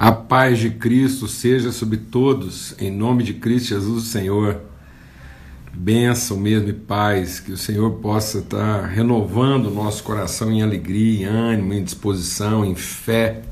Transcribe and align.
A 0.00 0.12
paz 0.12 0.58
de 0.58 0.70
Cristo 0.70 1.28
seja 1.28 1.70
sobre 1.70 1.98
todos, 1.98 2.74
em 2.80 2.90
nome 2.90 3.22
de 3.22 3.34
Cristo 3.34 3.68
Jesus, 3.68 4.04
o 4.04 4.06
Senhor. 4.06 4.58
Bênção 5.74 6.38
mesmo 6.38 6.70
e 6.70 6.72
paz, 6.72 7.38
que 7.38 7.52
o 7.52 7.56
Senhor 7.58 7.90
possa 7.98 8.38
estar 8.38 8.86
renovando 8.86 9.66
o 9.66 9.70
nosso 9.70 10.02
coração 10.02 10.50
em 10.50 10.62
alegria, 10.62 11.20
em 11.20 11.24
ânimo, 11.26 11.74
em 11.74 11.84
disposição, 11.84 12.64
em 12.64 12.74
fé, 12.74 13.42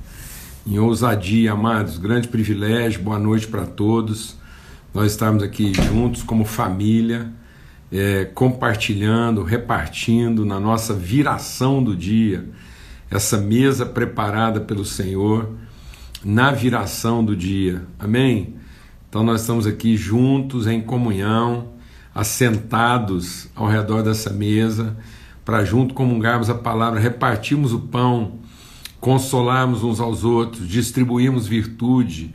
em 0.67 0.79
ousadia, 0.79 1.53
amados. 1.53 1.99
Grande 1.99 2.29
privilégio, 2.29 3.03
boa 3.03 3.19
noite 3.19 3.47
para 3.47 3.67
todos. 3.67 4.35
Nós 4.95 5.13
estamos 5.13 5.43
aqui 5.43 5.75
juntos 5.75 6.23
como 6.23 6.47
família, 6.47 7.31
é, 7.93 8.25
compartilhando, 8.25 9.43
repartindo 9.43 10.47
na 10.47 10.59
nossa 10.59 10.95
viração 10.95 11.85
do 11.85 11.95
dia, 11.95 12.49
essa 13.11 13.37
mesa 13.37 13.85
preparada 13.85 14.63
pelo 14.63 14.87
Senhor 14.87 15.68
na 16.25 16.51
viração 16.51 17.25
do 17.25 17.37
dia. 17.37 17.87
Amém? 17.99 18.55
Então 19.09 19.23
nós 19.23 19.41
estamos 19.41 19.67
aqui 19.67 19.97
juntos 19.97 20.67
em 20.67 20.81
comunhão, 20.81 21.73
assentados 22.15 23.49
ao 23.55 23.67
redor 23.67 24.03
dessa 24.03 24.31
mesa, 24.31 24.97
para 25.45 25.65
junto 25.65 25.95
comungarmos 25.95 26.51
a 26.51 26.55
palavra, 26.55 27.01
repartirmos 27.01 27.73
o 27.73 27.81
pão, 27.81 28.39
consolarmos 29.01 29.83
uns 29.83 30.01
aos 30.01 30.25
outros, 30.25 30.69
distribuirmos 30.69 31.47
virtude. 31.47 32.35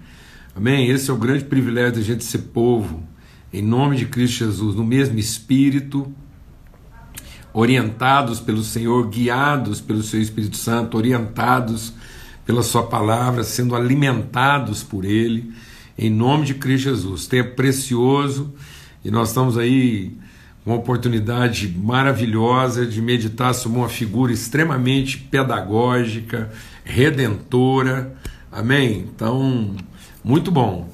Amém? 0.56 0.88
Esse 0.88 1.12
é 1.12 1.14
o 1.14 1.18
grande 1.18 1.44
privilégio 1.44 1.96
da 1.96 2.02
gente 2.02 2.24
ser 2.24 2.40
povo, 2.40 3.04
em 3.52 3.62
nome 3.62 3.98
de 3.98 4.06
Cristo 4.06 4.40
Jesus, 4.40 4.76
no 4.76 4.84
mesmo 4.84 5.20
espírito, 5.20 6.12
orientados 7.54 8.40
pelo 8.40 8.64
Senhor, 8.64 9.08
guiados 9.10 9.80
pelo 9.80 10.02
seu 10.02 10.20
Espírito 10.20 10.58
Santo, 10.58 10.98
orientados 10.98 11.94
pela 12.46 12.64
Sua 12.64 12.84
palavra, 12.84 13.44
sendo 13.44 13.76
alimentados 13.76 14.84
por 14.84 15.06
Ele, 15.06 15.54
em 15.98 16.10
nome 16.10 16.46
de 16.46 16.56
Cristo 16.56 16.90
Jesus. 16.90 17.28
Tempo 17.28 17.56
precioso 17.56 18.54
e 19.04 19.12
nós 19.12 19.30
estamos 19.30 19.58
aí 19.58 20.16
com 20.64 20.72
uma 20.72 20.80
oportunidade 20.80 21.68
maravilhosa 21.68 22.86
de 22.86 23.02
meditar 23.02 23.54
sobre 23.54 23.80
uma 23.80 23.90
figura 23.90 24.32
extremamente 24.32 25.18
pedagógica, 25.18 26.52
redentora. 26.86 28.16
Amém? 28.52 29.10
Então, 29.14 29.76
muito 30.24 30.52
bom. 30.52 30.90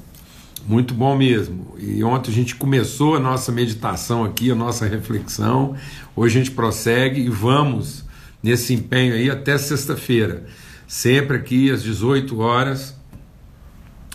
Muito 0.67 0.94
bom 0.94 1.16
mesmo. 1.16 1.75
E 1.80 2.03
ontem 2.03 2.31
a 2.31 2.34
gente 2.34 2.56
começou 2.56 3.16
a 3.16 3.19
nossa 3.19 3.52
meditação 3.52 4.23
aqui, 4.23 4.52
a 4.52 4.56
nossa 4.56 4.88
reflexão. 4.88 5.75
Hoje 6.16 6.39
a 6.39 6.44
gente 6.44 6.52
prossegue 6.52 7.22
e 7.22 7.30
vamos 7.30 8.06
nesse 8.41 8.73
empenho 8.73 9.13
aí 9.13 9.30
até 9.30 9.58
sexta-feira 9.58 10.45
sempre 10.89 11.37
aqui 11.37 11.69
às 11.69 11.83
18 11.83 12.39
horas. 12.39 12.99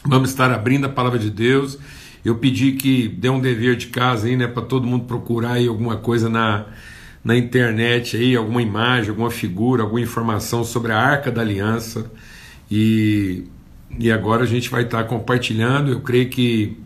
Vamos 0.04 0.30
estar 0.30 0.50
abrindo 0.50 0.86
a 0.86 0.88
palavra 0.88 1.20
de 1.20 1.30
Deus. 1.30 1.78
Eu 2.24 2.34
pedi 2.34 2.72
que 2.72 3.06
dê 3.06 3.28
um 3.28 3.38
dever 3.38 3.76
de 3.76 3.86
casa 3.86 4.26
aí, 4.26 4.36
né, 4.36 4.48
para 4.48 4.64
todo 4.64 4.84
mundo 4.84 5.04
procurar 5.04 5.52
aí 5.52 5.68
alguma 5.68 5.98
coisa 5.98 6.28
na, 6.28 6.66
na 7.22 7.36
internet 7.36 8.16
aí, 8.16 8.34
alguma 8.34 8.60
imagem, 8.60 9.10
alguma 9.10 9.30
figura, 9.30 9.84
alguma 9.84 10.00
informação 10.00 10.64
sobre 10.64 10.90
a 10.90 10.98
Arca 10.98 11.30
da 11.30 11.42
Aliança. 11.42 12.10
E, 12.68 13.44
e 13.96 14.10
agora 14.10 14.42
a 14.42 14.46
gente 14.46 14.68
vai 14.68 14.82
estar 14.82 15.04
compartilhando. 15.04 15.92
Eu 15.92 16.00
creio 16.00 16.28
que 16.28 16.76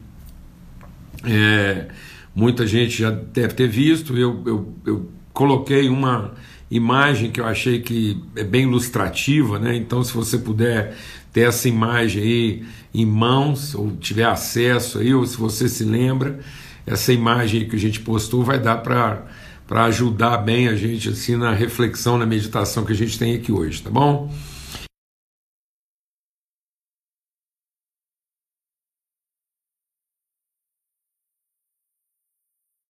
é, 1.25 1.89
muita 2.35 2.67
gente 2.67 3.01
já 3.01 3.11
deve 3.11 3.55
ter 3.55 3.69
visto. 3.69 4.15
Eu, 4.19 4.43
eu, 4.45 4.75
eu 4.85 5.11
coloquei 5.33 5.89
uma 5.89 6.35
imagem 6.71 7.31
que 7.31 7.41
eu 7.41 7.47
achei 7.47 7.81
que 7.81 8.23
é 8.37 8.45
bem 8.45 8.63
ilustrativa, 8.63 9.59
né? 9.59 9.77
Então, 9.77 10.03
se 10.05 10.13
você 10.13 10.39
puder 10.39 10.97
ter 11.33 11.43
essa 11.43 11.69
imagem 11.69 12.23
aí 12.23 12.67
em 12.95 13.07
mãos, 13.07 13.75
ou 13.75 13.97
tiver 13.97 14.25
acesso 14.25 14.99
aí, 14.99 15.15
ou 15.15 15.27
se 15.27 15.37
você 15.37 15.69
se 15.69 15.85
lembra, 15.85 16.41
essa 16.87 17.13
imagem 17.13 17.69
que 17.69 17.77
a 17.77 17.79
gente 17.79 18.01
postou 18.01 18.43
vai 18.45 18.59
dar 18.59 18.79
para 18.79 19.27
para 19.67 19.85
ajudar 19.85 20.39
bem 20.39 20.67
a 20.69 20.75
gente 20.75 21.11
assim 21.11 21.37
na 21.37 21.53
reflexão, 21.53 22.17
na 22.17 22.25
meditação 22.25 22.87
que 22.87 22.93
a 22.93 22.97
gente 22.97 23.19
tem 23.19 23.35
aqui 23.37 23.53
hoje, 23.53 23.83
tá 23.83 23.91
bom? 23.91 24.33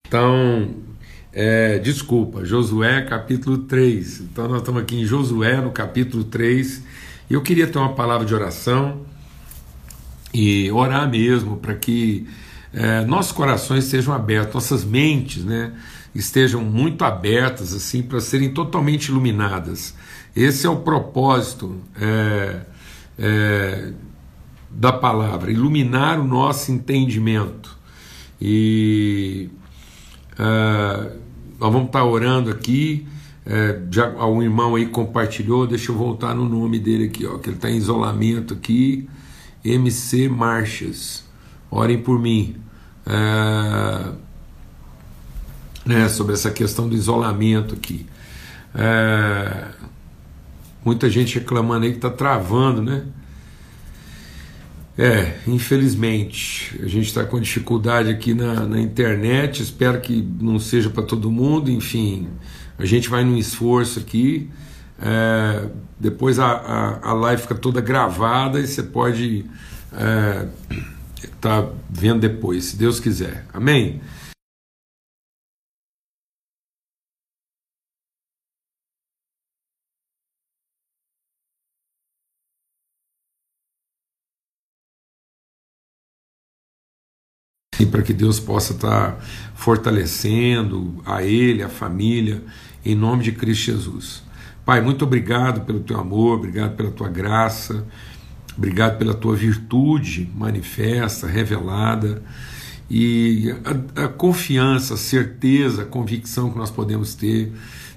Então, 0.06 0.87
é, 1.32 1.78
desculpa, 1.78 2.44
Josué 2.44 3.02
capítulo 3.02 3.58
3. 3.58 4.20
Então 4.20 4.48
nós 4.48 4.58
estamos 4.58 4.82
aqui 4.82 4.96
em 4.96 5.04
Josué 5.04 5.60
no 5.60 5.70
capítulo 5.70 6.24
3. 6.24 6.82
E 7.28 7.34
eu 7.34 7.42
queria 7.42 7.66
ter 7.66 7.78
uma 7.78 7.92
palavra 7.94 8.26
de 8.26 8.34
oração 8.34 9.02
e 10.32 10.70
orar 10.70 11.08
mesmo 11.08 11.56
para 11.56 11.74
que 11.74 12.26
é, 12.72 13.04
nossos 13.04 13.32
corações 13.32 13.84
sejam 13.84 14.14
abertos, 14.14 14.54
nossas 14.54 14.84
mentes 14.84 15.44
né, 15.44 15.72
estejam 16.14 16.62
muito 16.62 17.04
abertas 17.04 17.74
assim 17.74 18.02
para 18.02 18.20
serem 18.20 18.52
totalmente 18.52 19.08
iluminadas. 19.08 19.94
Esse 20.34 20.66
é 20.66 20.70
o 20.70 20.76
propósito 20.76 21.78
é, 22.00 22.60
é, 23.18 23.92
da 24.70 24.92
palavra, 24.92 25.50
iluminar 25.50 26.20
o 26.20 26.24
nosso 26.24 26.70
entendimento. 26.70 27.76
E 28.40 29.50
uh, 30.38 31.18
nós 31.58 31.72
vamos 31.72 31.86
estar 31.86 32.04
orando 32.04 32.50
aqui. 32.50 33.06
É, 33.50 33.80
já 33.90 34.10
um 34.26 34.42
irmão 34.42 34.74
aí 34.74 34.86
compartilhou, 34.86 35.66
deixa 35.66 35.90
eu 35.90 35.96
voltar 35.96 36.34
no 36.34 36.46
nome 36.46 36.78
dele 36.78 37.06
aqui, 37.06 37.24
ó, 37.24 37.38
que 37.38 37.48
ele 37.48 37.56
está 37.56 37.70
em 37.70 37.76
isolamento 37.76 38.52
aqui. 38.52 39.08
MC 39.64 40.28
Marchas, 40.28 41.24
orem 41.70 41.98
por 41.98 42.18
mim. 42.18 42.56
É, 43.06 44.12
né, 45.84 46.08
sobre 46.10 46.34
essa 46.34 46.50
questão 46.50 46.86
do 46.86 46.94
isolamento 46.94 47.74
aqui. 47.74 48.06
É, 48.74 49.68
muita 50.84 51.08
gente 51.08 51.38
reclamando 51.38 51.86
aí 51.86 51.92
que 51.92 51.96
está 51.96 52.10
travando, 52.10 52.82
né? 52.82 53.06
É, 54.98 55.36
infelizmente, 55.46 56.76
a 56.82 56.88
gente 56.88 57.06
está 57.06 57.24
com 57.24 57.38
dificuldade 57.38 58.10
aqui 58.10 58.34
na, 58.34 58.66
na 58.66 58.80
internet, 58.80 59.62
espero 59.62 60.00
que 60.00 60.26
não 60.40 60.58
seja 60.58 60.90
para 60.90 61.04
todo 61.04 61.30
mundo, 61.30 61.70
enfim, 61.70 62.26
a 62.76 62.84
gente 62.84 63.08
vai 63.08 63.22
num 63.24 63.36
esforço 63.36 64.00
aqui, 64.00 64.50
é, 65.00 65.68
depois 66.00 66.40
a, 66.40 66.48
a, 66.48 67.10
a, 67.10 67.12
live 67.12 67.42
fica 67.42 67.54
toda 67.54 67.80
gravada 67.80 68.58
e 68.58 68.66
você 68.66 68.82
pode 68.82 69.44
estar 69.92 70.42
é, 71.22 71.28
tá 71.40 71.68
vendo 71.88 72.18
depois, 72.18 72.64
se 72.64 72.76
Deus 72.76 72.98
quiser, 72.98 73.46
amém? 73.54 74.00
E 87.78 87.86
para 87.86 88.02
que 88.02 88.12
Deus 88.12 88.40
possa 88.40 88.72
estar 88.72 89.12
tá 89.12 89.18
fortalecendo 89.54 91.02
a 91.04 91.22
ele, 91.22 91.62
a 91.62 91.68
família, 91.68 92.42
em 92.84 92.94
nome 92.94 93.24
de 93.24 93.32
Cristo 93.32 93.66
Jesus. 93.66 94.22
Pai, 94.64 94.80
muito 94.80 95.04
obrigado 95.04 95.62
pelo 95.62 95.80
teu 95.80 95.98
amor, 95.98 96.38
obrigado 96.38 96.76
pela 96.76 96.90
tua 96.90 97.08
graça, 97.08 97.86
obrigado 98.56 98.98
pela 98.98 99.14
tua 99.14 99.34
virtude 99.34 100.30
manifesta, 100.34 101.26
revelada 101.26 102.22
e 102.90 103.54
a, 103.96 104.04
a 104.04 104.08
confiança, 104.08 104.94
a 104.94 104.96
certeza, 104.96 105.82
a 105.82 105.86
convicção 105.86 106.50
que 106.50 106.58
nós 106.58 106.70
podemos 106.70 107.14
ter 107.14 107.52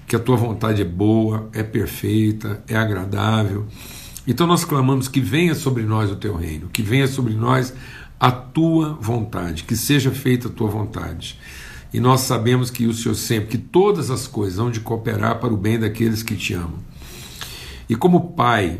que 0.06 0.16
a 0.16 0.18
tua 0.18 0.36
vontade 0.36 0.82
é 0.82 0.84
boa, 0.84 1.48
é 1.54 1.62
perfeita, 1.62 2.62
é 2.68 2.76
agradável. 2.76 3.66
Então 4.26 4.46
nós 4.46 4.64
clamamos 4.64 5.08
que 5.08 5.20
venha 5.20 5.54
sobre 5.54 5.84
nós 5.84 6.10
o 6.10 6.16
teu 6.16 6.36
reino, 6.36 6.68
que 6.68 6.82
venha 6.82 7.06
sobre 7.06 7.32
nós 7.32 7.72
a 8.22 8.30
tua 8.30 8.96
vontade, 9.00 9.64
que 9.64 9.76
seja 9.76 10.12
feita 10.12 10.46
a 10.46 10.50
tua 10.50 10.68
vontade. 10.68 11.36
E 11.92 11.98
nós 11.98 12.20
sabemos 12.20 12.70
que 12.70 12.86
o 12.86 12.94
Senhor 12.94 13.16
sempre, 13.16 13.48
que 13.48 13.58
todas 13.58 14.12
as 14.12 14.28
coisas 14.28 14.58
vão 14.58 14.70
de 14.70 14.78
cooperar 14.78 15.40
para 15.40 15.52
o 15.52 15.56
bem 15.56 15.76
daqueles 15.76 16.22
que 16.22 16.36
te 16.36 16.54
amam. 16.54 16.78
E 17.88 17.96
como 17.96 18.30
Pai, 18.30 18.78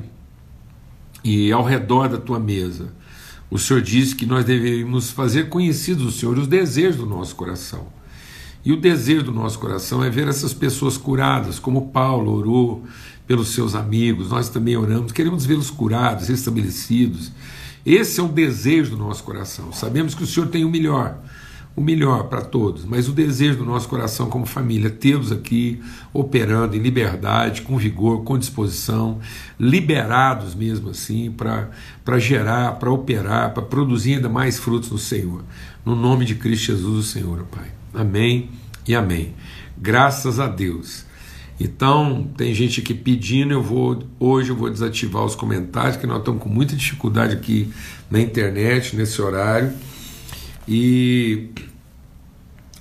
e 1.24 1.50
ao 1.50 1.64
redor 1.64 2.08
da 2.08 2.18
tua 2.18 2.38
mesa, 2.38 2.94
o 3.50 3.58
Senhor 3.58 3.82
disse 3.82 4.14
que 4.14 4.24
nós 4.24 4.44
deveríamos 4.44 5.10
fazer 5.10 5.48
conhecidos 5.48 6.04
o 6.06 6.16
Senhor 6.16 6.38
os 6.38 6.46
desejos 6.46 6.98
do 6.98 7.06
nosso 7.06 7.34
coração. 7.34 7.88
E 8.64 8.72
o 8.72 8.80
desejo 8.80 9.24
do 9.24 9.32
nosso 9.32 9.58
coração 9.58 10.04
é 10.04 10.08
ver 10.08 10.28
essas 10.28 10.54
pessoas 10.54 10.96
curadas, 10.96 11.58
como 11.58 11.88
Paulo 11.88 12.32
orou 12.32 12.84
pelos 13.26 13.48
seus 13.48 13.74
amigos, 13.74 14.30
nós 14.30 14.48
também 14.48 14.76
oramos, 14.76 15.10
queremos 15.10 15.44
vê-los 15.44 15.68
curados, 15.68 16.28
restabelecidos, 16.28 17.32
esse 17.84 18.20
é 18.20 18.22
o 18.22 18.28
desejo 18.28 18.90
do 18.92 18.96
nosso 18.96 19.22
coração. 19.24 19.72
Sabemos 19.72 20.14
que 20.14 20.22
o 20.22 20.26
Senhor 20.26 20.48
tem 20.48 20.64
o 20.64 20.70
melhor. 20.70 21.18
o 21.74 21.80
melhor 21.80 22.24
para 22.24 22.42
todos, 22.42 22.84
mas 22.84 23.08
o 23.08 23.12
desejo 23.12 23.58
do 23.58 23.64
nosso 23.64 23.88
coração 23.88 24.28
como 24.28 24.44
família, 24.44 24.90
tê-los 24.90 25.32
aqui 25.32 25.80
operando 26.12 26.76
em 26.76 26.78
liberdade, 26.78 27.62
com 27.62 27.78
vigor, 27.78 28.24
com 28.24 28.38
disposição, 28.38 29.20
liberados 29.58 30.54
mesmo 30.54 30.90
assim, 30.90 31.30
para 31.30 32.18
gerar, 32.18 32.72
para 32.72 32.90
operar, 32.90 33.54
para 33.54 33.62
produzir 33.62 34.16
ainda 34.16 34.28
mais 34.28 34.58
frutos 34.58 34.90
no 34.90 34.98
Senhor. 34.98 35.42
No 35.82 35.96
nome 35.96 36.26
de 36.26 36.34
Cristo 36.34 36.66
Jesus, 36.66 37.06
o 37.06 37.08
Senhor, 37.08 37.44
Pai. 37.50 37.68
Amém 37.94 38.50
e 38.86 38.94
amém. 38.94 39.32
Graças 39.78 40.38
a 40.38 40.48
Deus. 40.48 41.06
Então, 41.60 42.28
tem 42.36 42.54
gente 42.54 42.80
aqui 42.80 42.94
pedindo, 42.94 43.52
eu 43.52 43.62
vou 43.62 44.02
hoje 44.18 44.50
eu 44.50 44.56
vou 44.56 44.70
desativar 44.70 45.24
os 45.24 45.34
comentários, 45.34 45.96
que 45.96 46.06
nós 46.06 46.18
estamos 46.18 46.42
com 46.42 46.48
muita 46.48 46.74
dificuldade 46.74 47.34
aqui 47.34 47.72
na 48.10 48.20
internet 48.20 48.96
nesse 48.96 49.20
horário. 49.20 49.72
E 50.66 51.48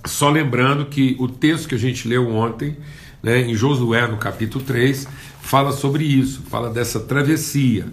só 0.06 0.30
lembrando 0.30 0.86
que 0.86 1.16
o 1.20 1.28
texto 1.28 1.68
que 1.68 1.76
a 1.76 1.80
gente 1.80 2.08
leu 2.08 2.30
ontem, 2.30 2.78
né, 3.22 3.42
em 3.42 3.54
Josué, 3.54 4.08
no 4.08 4.18
capítulo 4.18 4.64
3, 4.64 5.08
fala 5.42 5.72
sobre 5.72 6.04
isso, 6.04 6.44
fala 6.50 6.70
dessa 6.70 7.00
travessia. 7.00 7.86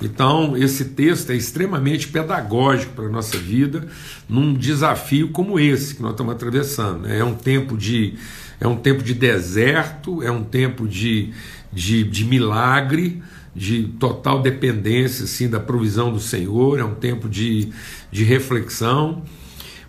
Então, 0.00 0.56
esse 0.56 0.86
texto 0.86 1.30
é 1.30 1.36
extremamente 1.36 2.08
pedagógico 2.08 2.92
para 2.94 3.06
a 3.06 3.08
nossa 3.08 3.38
vida, 3.38 3.86
num 4.28 4.52
desafio 4.52 5.28
como 5.28 5.60
esse 5.60 5.94
que 5.94 6.02
nós 6.02 6.12
estamos 6.12 6.34
atravessando. 6.34 7.02
Né? 7.02 7.20
É 7.20 7.24
um 7.24 7.34
tempo 7.34 7.76
de, 7.76 8.14
é 8.62 8.68
um 8.68 8.76
tempo 8.76 9.02
de 9.02 9.12
deserto, 9.12 10.22
é 10.22 10.30
um 10.30 10.44
tempo 10.44 10.86
de, 10.86 11.32
de, 11.72 12.04
de 12.04 12.24
milagre, 12.24 13.20
de 13.52 13.88
total 13.98 14.40
dependência 14.40 15.24
assim, 15.24 15.48
da 15.48 15.58
provisão 15.58 16.12
do 16.12 16.20
Senhor, 16.20 16.78
é 16.78 16.84
um 16.84 16.94
tempo 16.94 17.28
de, 17.28 17.72
de 18.12 18.22
reflexão. 18.22 19.24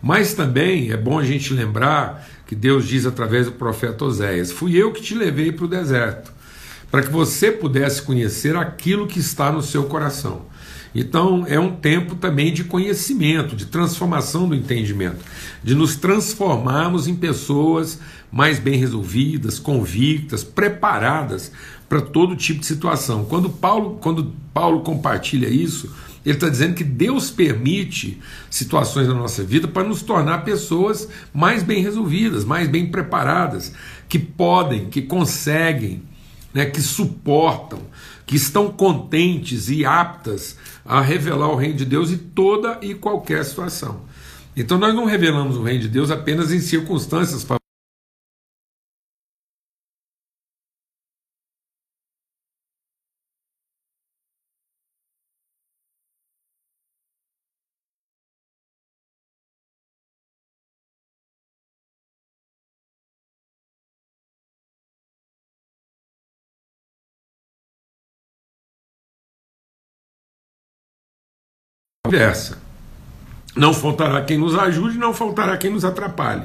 Mas 0.01 0.33
também 0.33 0.91
é 0.91 0.97
bom 0.97 1.19
a 1.19 1.23
gente 1.23 1.53
lembrar 1.53 2.27
que 2.47 2.55
Deus 2.55 2.87
diz 2.87 3.05
através 3.05 3.45
do 3.45 3.51
profeta 3.51 4.05
Oséias: 4.05 4.51
Fui 4.51 4.75
eu 4.75 4.91
que 4.91 5.03
te 5.03 5.13
levei 5.13 5.51
para 5.51 5.65
o 5.65 5.67
deserto, 5.67 6.33
para 6.89 7.03
que 7.03 7.11
você 7.11 7.51
pudesse 7.51 8.01
conhecer 8.01 8.55
aquilo 8.55 9.05
que 9.05 9.19
está 9.19 9.51
no 9.51 9.61
seu 9.61 9.83
coração. 9.83 10.47
Então 10.95 11.45
é 11.47 11.59
um 11.59 11.75
tempo 11.75 12.15
também 12.15 12.53
de 12.53 12.63
conhecimento, 12.63 13.55
de 13.55 13.65
transformação 13.65 14.47
do 14.47 14.55
entendimento, 14.55 15.19
de 15.63 15.73
nos 15.73 15.95
transformarmos 15.95 17.07
em 17.07 17.15
pessoas 17.15 17.99
mais 18.31 18.59
bem 18.59 18.77
resolvidas, 18.77 19.59
convictas, 19.59 20.43
preparadas 20.43 21.51
para 21.89 22.01
todo 22.01 22.35
tipo 22.35 22.59
de 22.59 22.65
situação. 22.65 23.25
Quando 23.25 23.49
Paulo, 23.49 23.97
quando 24.01 24.33
Paulo 24.53 24.81
compartilha 24.81 25.47
isso, 25.47 25.93
ele 26.25 26.35
está 26.35 26.47
dizendo 26.47 26.73
que 26.73 26.83
Deus 26.83 27.29
permite 27.29 28.19
situações 28.49 29.07
na 29.07 29.13
nossa 29.13 29.43
vida 29.43 29.67
para 29.67 29.83
nos 29.83 30.01
tornar 30.01 30.39
pessoas 30.39 31.07
mais 31.33 31.63
bem 31.63 31.81
resolvidas, 31.83 32.45
mais 32.45 32.67
bem 32.67 32.89
preparadas, 32.89 33.73
que 34.07 34.17
podem, 34.17 34.85
que 34.85 35.01
conseguem, 35.01 36.01
né, 36.53 36.65
que 36.65 36.81
suportam, 36.81 37.79
que 38.25 38.35
estão 38.35 38.69
contentes 38.69 39.69
e 39.69 39.85
aptas 39.85 40.57
a 40.85 41.01
revelar 41.01 41.49
o 41.49 41.55
reino 41.55 41.75
de 41.75 41.85
Deus 41.85 42.11
em 42.11 42.17
toda 42.17 42.79
e 42.81 42.93
qualquer 42.93 43.43
situação. 43.45 44.01
Então 44.55 44.77
nós 44.77 44.93
não 44.93 45.05
revelamos 45.05 45.57
o 45.57 45.63
reino 45.63 45.81
de 45.81 45.87
Deus 45.89 46.11
apenas 46.11 46.51
em 46.51 46.59
circunstâncias 46.59 47.43
Conversa. 72.05 72.57
Não 73.55 73.73
faltará 73.73 74.21
quem 74.23 74.37
nos 74.37 74.53
ajude, 74.55 74.97
não 74.97 75.13
faltará 75.13 75.55
quem 75.55 75.71
nos 75.71 75.85
atrapalhe. 75.85 76.43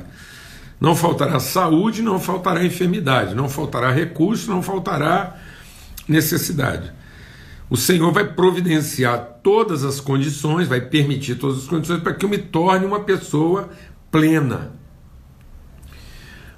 Não 0.81 0.95
faltará 0.95 1.41
saúde, 1.41 2.01
não 2.01 2.21
faltará 2.21 2.65
enfermidade, 2.65 3.35
não 3.35 3.49
faltará 3.49 3.91
recurso, 3.91 4.49
não 4.49 4.63
faltará 4.63 5.37
necessidade. 6.07 6.93
O 7.69 7.77
Senhor 7.77 8.13
vai 8.13 8.25
providenciar 8.25 9.41
todas 9.43 9.83
as 9.83 10.01
condições, 10.01 10.69
vai 10.69 10.81
permitir 10.81 11.35
todas 11.35 11.59
as 11.59 11.67
condições 11.67 12.03
para 12.03 12.15
que 12.15 12.25
eu 12.25 12.29
me 12.29 12.39
torne 12.39 12.87
uma 12.87 13.01
pessoa 13.01 13.69
plena, 14.13 14.71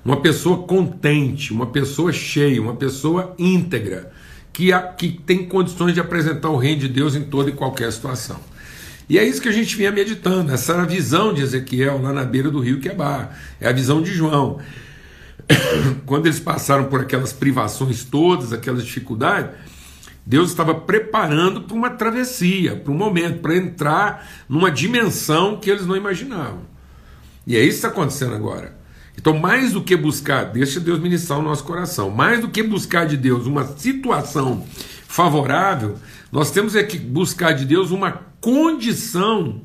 uma 0.04 0.20
pessoa 0.20 0.64
contente, 0.64 1.54
uma 1.54 1.68
pessoa 1.68 2.12
cheia, 2.12 2.60
uma 2.60 2.76
pessoa 2.76 3.34
íntegra, 3.38 4.12
que, 4.52 4.74
a, 4.74 4.82
que 4.82 5.08
tem 5.08 5.48
condições 5.48 5.94
de 5.94 6.00
apresentar 6.00 6.50
o 6.50 6.58
reino 6.58 6.82
de 6.82 6.88
Deus 6.88 7.16
em 7.16 7.24
toda 7.24 7.48
e 7.48 7.54
qualquer 7.54 7.90
situação. 7.90 8.49
E 9.10 9.18
é 9.18 9.24
isso 9.24 9.42
que 9.42 9.48
a 9.48 9.52
gente 9.52 9.76
vinha 9.76 9.90
meditando, 9.90 10.52
essa 10.52 10.72
era 10.72 10.82
a 10.82 10.86
visão 10.86 11.34
de 11.34 11.42
Ezequiel 11.42 12.00
lá 12.00 12.12
na 12.12 12.24
beira 12.24 12.48
do 12.48 12.60
rio 12.60 12.78
Quebar, 12.78 13.36
é 13.60 13.68
a 13.68 13.72
visão 13.72 14.00
de 14.00 14.14
João. 14.14 14.60
Quando 16.06 16.26
eles 16.26 16.38
passaram 16.38 16.84
por 16.84 17.00
aquelas 17.00 17.32
privações 17.32 18.04
todas, 18.04 18.52
aquelas 18.52 18.84
dificuldades, 18.84 19.50
Deus 20.24 20.50
estava 20.50 20.76
preparando 20.76 21.62
para 21.62 21.74
uma 21.74 21.90
travessia, 21.90 22.76
para 22.76 22.92
um 22.92 22.96
momento, 22.96 23.40
para 23.40 23.56
entrar 23.56 24.28
numa 24.48 24.70
dimensão 24.70 25.56
que 25.56 25.68
eles 25.68 25.84
não 25.84 25.96
imaginavam. 25.96 26.60
E 27.44 27.56
é 27.56 27.58
isso 27.58 27.80
que 27.80 27.86
está 27.86 27.88
acontecendo 27.88 28.36
agora. 28.36 28.78
Então, 29.18 29.36
mais 29.36 29.72
do 29.72 29.82
que 29.82 29.96
buscar, 29.96 30.44
deixa 30.44 30.78
Deus 30.78 31.00
ministrar 31.00 31.40
o 31.40 31.42
nosso 31.42 31.64
coração, 31.64 32.10
mais 32.10 32.40
do 32.40 32.48
que 32.48 32.62
buscar 32.62 33.06
de 33.06 33.16
Deus 33.16 33.44
uma 33.44 33.66
situação 33.76 34.64
favorável, 35.08 35.98
nós 36.32 36.50
temos 36.50 36.76
é 36.76 36.82
que 36.82 36.98
buscar 36.98 37.52
de 37.52 37.64
Deus 37.64 37.90
uma 37.90 38.22
condição 38.40 39.62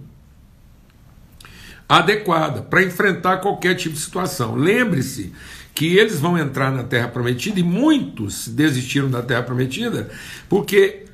adequada 1.88 2.64
para 2.64 2.84
enfrentar 2.84 3.38
qualquer 3.38 3.76
tipo 3.76 3.94
de 3.94 4.02
situação. 4.02 4.56
Lembre-se 4.56 5.34
que 5.74 5.98
eles 5.98 6.20
vão 6.20 6.38
entrar 6.38 6.72
na 6.72 6.84
Terra 6.84 7.08
Prometida 7.08 7.60
e 7.60 7.64
muitos 7.64 8.48
desistiram 8.48 9.10
da 9.10 9.22
Terra 9.22 9.44
Prometida 9.44 10.10
porque, 10.50 11.06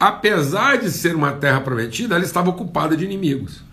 apesar 0.00 0.78
de 0.78 0.90
ser 0.90 1.14
uma 1.14 1.32
Terra 1.32 1.60
Prometida, 1.60 2.14
ela 2.16 2.24
estava 2.24 2.50
ocupada 2.50 2.96
de 2.96 3.04
inimigos. 3.04 3.65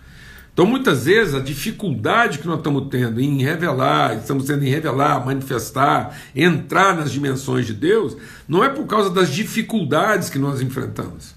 Então, 0.54 0.64
muitas 0.64 1.04
vezes, 1.04 1.34
a 1.34 1.40
dificuldade 1.40 2.38
que 2.38 2.46
nós 2.46 2.58
estamos 2.58 2.86
tendo 2.88 3.20
em 3.20 3.42
revelar, 3.42 4.16
estamos 4.16 4.46
tendo 4.46 4.64
em 4.64 4.70
revelar, 4.70 5.26
manifestar, 5.26 6.16
entrar 6.34 6.96
nas 6.96 7.10
dimensões 7.12 7.66
de 7.66 7.74
Deus, 7.74 8.16
não 8.48 8.64
é 8.64 8.70
por 8.70 8.86
causa 8.86 9.10
das 9.10 9.30
dificuldades 9.30 10.30
que 10.30 10.38
nós 10.38 10.62
enfrentamos 10.62 11.34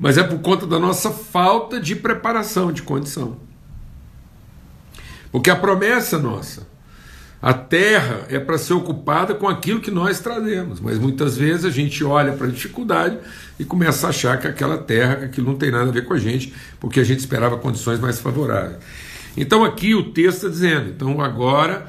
mas 0.00 0.16
é 0.16 0.22
por 0.22 0.38
conta 0.38 0.66
da 0.66 0.78
nossa 0.78 1.10
falta 1.10 1.78
de 1.78 1.94
preparação, 1.94 2.72
de 2.72 2.82
condição. 2.82 3.36
Porque 5.30 5.50
a 5.50 5.56
promessa 5.56 6.18
nossa, 6.18 6.66
a 7.42 7.54
terra 7.54 8.26
é 8.28 8.38
para 8.38 8.58
ser 8.58 8.74
ocupada 8.74 9.34
com 9.34 9.48
aquilo 9.48 9.80
que 9.80 9.90
nós 9.90 10.20
trazemos, 10.20 10.78
mas 10.78 10.98
muitas 10.98 11.38
vezes 11.38 11.64
a 11.64 11.70
gente 11.70 12.04
olha 12.04 12.32
para 12.32 12.46
a 12.46 12.50
dificuldade 12.50 13.16
e 13.58 13.64
começa 13.64 14.06
a 14.06 14.10
achar 14.10 14.38
que 14.38 14.46
aquela 14.46 14.76
terra, 14.76 15.16
que 15.16 15.24
aquilo 15.24 15.46
não 15.46 15.56
tem 15.56 15.70
nada 15.70 15.88
a 15.88 15.92
ver 15.92 16.04
com 16.04 16.12
a 16.12 16.18
gente, 16.18 16.52
porque 16.78 17.00
a 17.00 17.04
gente 17.04 17.20
esperava 17.20 17.56
condições 17.56 17.98
mais 17.98 18.20
favoráveis. 18.20 18.76
Então 19.36 19.64
aqui 19.64 19.94
o 19.94 20.12
texto 20.12 20.36
está 20.36 20.48
dizendo, 20.48 20.90
então 20.90 21.18
agora 21.22 21.86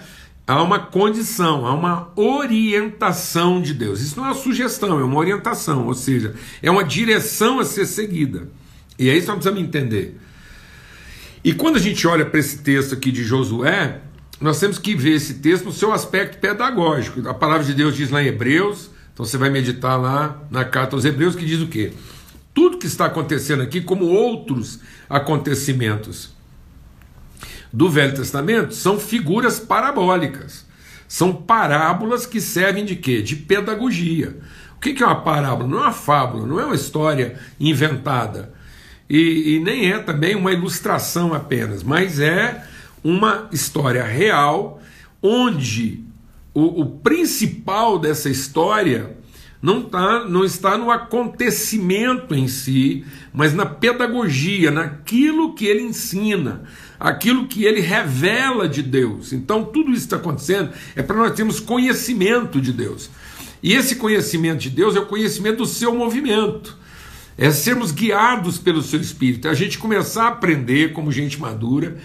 há 0.47 0.63
uma 0.63 0.79
condição, 0.79 1.65
há 1.65 1.73
uma 1.73 2.11
orientação 2.15 3.61
de 3.61 3.73
Deus. 3.73 3.99
Isso 3.99 4.17
não 4.17 4.25
é 4.25 4.29
uma 4.29 4.35
sugestão, 4.35 5.01
é 5.01 5.03
uma 5.03 5.17
orientação, 5.17 5.85
ou 5.85 5.93
seja, 5.93 6.33
é 6.63 6.71
uma 6.71 6.83
direção 6.83 7.59
a 7.59 7.65
ser 7.65 7.85
seguida. 7.85 8.47
E 8.97 9.09
é 9.09 9.13
isso 9.13 9.25
que 9.25 9.31
nós 9.33 9.37
precisamos 9.37 9.61
entender. 9.61 10.17
E 11.43 11.53
quando 11.53 11.75
a 11.75 11.79
gente 11.79 12.07
olha 12.07 12.25
para 12.25 12.39
esse 12.39 12.59
texto 12.59 12.93
aqui 12.93 13.11
de 13.11 13.23
Josué, 13.23 13.99
nós 14.41 14.59
temos 14.59 14.79
que 14.79 14.95
ver 14.95 15.11
esse 15.11 15.35
texto 15.35 15.65
no 15.65 15.71
seu 15.71 15.93
aspecto 15.93 16.39
pedagógico. 16.39 17.27
A 17.29 17.33
palavra 17.33 17.63
de 17.63 17.75
Deus 17.75 17.95
diz 17.95 18.09
lá 18.09 18.23
em 18.23 18.27
Hebreus, 18.27 18.89
então 19.13 19.23
você 19.23 19.37
vai 19.37 19.51
meditar 19.51 20.01
lá 20.01 20.41
na 20.49 20.65
carta 20.65 20.95
aos 20.95 21.05
Hebreus, 21.05 21.35
que 21.35 21.45
diz 21.45 21.61
o 21.61 21.67
quê? 21.67 21.93
Tudo 22.53 22.79
que 22.79 22.87
está 22.87 23.05
acontecendo 23.05 23.61
aqui, 23.61 23.81
como 23.81 24.05
outros 24.05 24.79
acontecimentos 25.07 26.33
do 27.71 27.87
Velho 27.87 28.15
Testamento 28.15 28.73
são 28.73 28.99
figuras 28.99 29.59
parabólicas. 29.59 30.65
São 31.07 31.33
parábolas 31.33 32.25
que 32.25 32.41
servem 32.41 32.83
de 32.83 32.95
quê? 32.95 33.21
De 33.21 33.35
pedagogia. 33.35 34.37
O 34.75 34.79
que 34.79 35.03
é 35.03 35.05
uma 35.05 35.21
parábola? 35.21 35.69
Não 35.69 35.77
é 35.77 35.81
uma 35.81 35.91
fábula, 35.91 36.47
não 36.47 36.59
é 36.59 36.65
uma 36.65 36.75
história 36.75 37.37
inventada. 37.59 38.53
E, 39.09 39.55
e 39.55 39.59
nem 39.59 39.91
é 39.91 39.99
também 39.99 40.35
uma 40.35 40.51
ilustração 40.51 41.33
apenas, 41.33 41.83
mas 41.83 42.19
é 42.19 42.65
uma 43.03 43.49
história 43.51 44.03
real 44.03 44.81
onde 45.21 46.03
o, 46.53 46.81
o 46.81 46.85
principal 46.85 47.97
dessa 47.99 48.29
história 48.29 49.17
não, 49.61 49.83
tá, 49.83 50.25
não 50.27 50.43
está 50.43 50.77
no 50.77 50.89
acontecimento 50.89 52.33
em 52.33 52.47
si, 52.47 53.05
mas 53.31 53.53
na 53.53 53.65
pedagogia, 53.65 54.71
naquilo 54.71 55.53
que 55.53 55.65
ele 55.65 55.83
ensina, 55.83 56.63
aquilo 56.99 57.47
que 57.47 57.63
ele 57.63 57.79
revela 57.79 58.67
de 58.67 58.81
Deus. 58.81 59.31
Então, 59.31 59.63
tudo 59.63 59.91
isso 59.91 60.05
está 60.05 60.15
acontecendo 60.15 60.71
é 60.95 61.03
para 61.03 61.15
nós 61.15 61.33
termos 61.33 61.59
conhecimento 61.59 62.59
de 62.59 62.73
Deus. 62.73 63.09
E 63.61 63.73
esse 63.73 63.97
conhecimento 63.97 64.59
de 64.59 64.71
Deus 64.71 64.95
é 64.95 64.99
o 64.99 65.05
conhecimento 65.05 65.57
do 65.57 65.65
seu 65.67 65.93
movimento. 65.93 66.79
É 67.37 67.51
sermos 67.51 67.91
guiados 67.91 68.57
pelo 68.57 68.81
seu 68.81 68.99
espírito, 68.99 69.47
é 69.47 69.51
a 69.51 69.55
gente 69.55 69.77
começar 69.77 70.25
a 70.25 70.29
aprender 70.29 70.91
como 70.91 71.11
gente 71.11 71.39
madura 71.39 71.97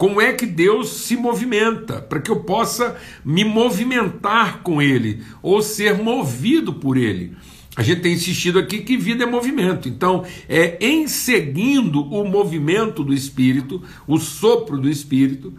como 0.00 0.18
é 0.18 0.32
que 0.32 0.46
Deus 0.46 0.88
se 0.88 1.14
movimenta, 1.14 2.00
para 2.00 2.22
que 2.22 2.30
eu 2.30 2.36
possa 2.36 2.96
me 3.22 3.44
movimentar 3.44 4.62
com 4.62 4.80
Ele, 4.80 5.22
ou 5.42 5.60
ser 5.60 6.02
movido 6.02 6.72
por 6.72 6.96
Ele. 6.96 7.36
A 7.76 7.82
gente 7.82 8.00
tem 8.00 8.14
insistido 8.14 8.58
aqui 8.58 8.78
que 8.78 8.96
vida 8.96 9.24
é 9.24 9.26
movimento, 9.26 9.90
então 9.90 10.24
é 10.48 10.78
em 10.80 11.06
seguindo 11.06 12.02
o 12.02 12.24
movimento 12.24 13.04
do 13.04 13.12
Espírito, 13.12 13.82
o 14.06 14.16
sopro 14.16 14.78
do 14.78 14.88
Espírito, 14.88 15.52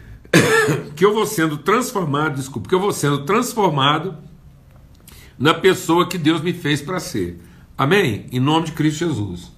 que 0.94 1.02
eu 1.02 1.14
vou 1.14 1.24
sendo 1.24 1.56
transformado, 1.56 2.36
desculpa, 2.36 2.68
que 2.68 2.74
eu 2.74 2.80
vou 2.80 2.92
sendo 2.92 3.24
transformado 3.24 4.18
na 5.38 5.54
pessoa 5.54 6.06
que 6.06 6.18
Deus 6.18 6.42
me 6.42 6.52
fez 6.52 6.82
para 6.82 7.00
ser. 7.00 7.40
Amém? 7.78 8.26
Em 8.30 8.38
nome 8.38 8.66
de 8.66 8.72
Cristo 8.72 8.98
Jesus. 8.98 9.55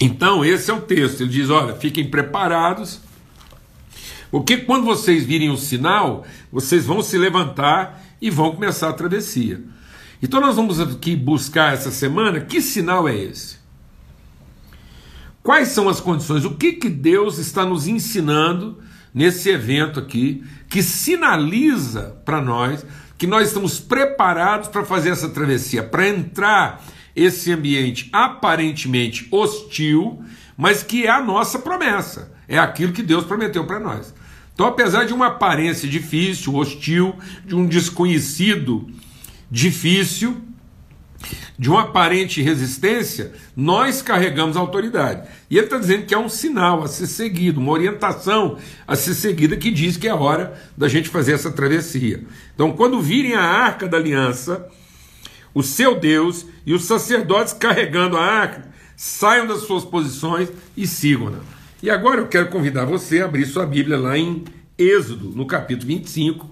Então, 0.00 0.44
esse 0.44 0.70
é 0.70 0.74
o 0.74 0.80
texto. 0.80 1.22
Ele 1.22 1.30
diz: 1.30 1.50
olha, 1.50 1.74
fiquem 1.74 2.08
preparados, 2.08 3.00
porque 4.30 4.58
quando 4.58 4.84
vocês 4.84 5.24
virem 5.24 5.50
o 5.50 5.56
sinal, 5.56 6.24
vocês 6.50 6.84
vão 6.86 7.02
se 7.02 7.16
levantar 7.16 8.02
e 8.20 8.30
vão 8.30 8.52
começar 8.52 8.88
a 8.88 8.92
travessia. 8.92 9.62
Então, 10.22 10.40
nós 10.40 10.56
vamos 10.56 10.80
aqui 10.80 11.14
buscar 11.14 11.74
essa 11.74 11.90
semana 11.90 12.40
que 12.40 12.60
sinal 12.60 13.08
é 13.08 13.16
esse? 13.16 13.58
Quais 15.42 15.68
são 15.68 15.88
as 15.88 16.00
condições? 16.00 16.44
O 16.44 16.54
que, 16.54 16.72
que 16.72 16.88
Deus 16.88 17.38
está 17.38 17.66
nos 17.66 17.86
ensinando 17.86 18.78
nesse 19.14 19.48
evento 19.48 20.00
aqui, 20.00 20.42
que 20.68 20.82
sinaliza 20.82 22.16
para 22.24 22.40
nós 22.40 22.84
que 23.16 23.28
nós 23.28 23.48
estamos 23.48 23.78
preparados 23.78 24.68
para 24.68 24.84
fazer 24.84 25.10
essa 25.10 25.28
travessia, 25.28 25.84
para 25.84 26.08
entrar 26.08 26.84
esse 27.14 27.52
ambiente 27.52 28.08
aparentemente 28.12 29.28
hostil, 29.30 30.22
mas 30.56 30.82
que 30.82 31.06
é 31.06 31.10
a 31.10 31.22
nossa 31.22 31.58
promessa, 31.58 32.32
é 32.48 32.58
aquilo 32.58 32.92
que 32.92 33.02
Deus 33.02 33.24
prometeu 33.24 33.66
para 33.66 33.80
nós. 33.80 34.14
Então, 34.54 34.66
apesar 34.66 35.04
de 35.04 35.12
uma 35.12 35.26
aparência 35.26 35.88
difícil, 35.88 36.54
hostil, 36.54 37.14
de 37.44 37.56
um 37.56 37.66
desconhecido 37.66 38.86
difícil, 39.50 40.40
de 41.58 41.70
uma 41.70 41.82
aparente 41.82 42.42
resistência, 42.42 43.32
nós 43.56 44.02
carregamos 44.02 44.56
autoridade. 44.56 45.28
E 45.48 45.56
ele 45.56 45.66
está 45.66 45.78
dizendo 45.78 46.04
que 46.04 46.14
é 46.14 46.18
um 46.18 46.28
sinal 46.28 46.82
a 46.82 46.88
ser 46.88 47.06
seguido, 47.06 47.60
uma 47.60 47.72
orientação 47.72 48.58
a 48.86 48.96
ser 48.96 49.14
seguida 49.14 49.56
que 49.56 49.70
diz 49.70 49.96
que 49.96 50.08
é 50.08 50.14
hora 50.14 50.54
da 50.76 50.88
gente 50.88 51.08
fazer 51.08 51.32
essa 51.32 51.50
travessia. 51.50 52.24
Então, 52.54 52.72
quando 52.72 53.00
virem 53.00 53.34
a 53.34 53.42
arca 53.42 53.88
da 53.88 53.96
aliança, 53.96 54.68
o 55.54 55.62
seu 55.62 55.98
Deus 55.98 56.44
e 56.66 56.74
os 56.74 56.84
sacerdotes 56.84 57.52
carregando 57.52 58.16
a 58.16 58.24
arca 58.24 58.68
saiam 58.96 59.46
das 59.46 59.62
suas 59.62 59.84
posições 59.84 60.50
e 60.76 60.86
sigam-na. 60.86 61.38
E 61.82 61.90
agora 61.90 62.20
eu 62.20 62.26
quero 62.26 62.48
convidar 62.48 62.84
você 62.84 63.20
a 63.20 63.26
abrir 63.26 63.46
sua 63.46 63.66
Bíblia 63.66 63.98
lá 63.98 64.18
em 64.18 64.44
Êxodo, 64.76 65.30
no 65.30 65.46
capítulo 65.46 65.86
25, 65.86 66.50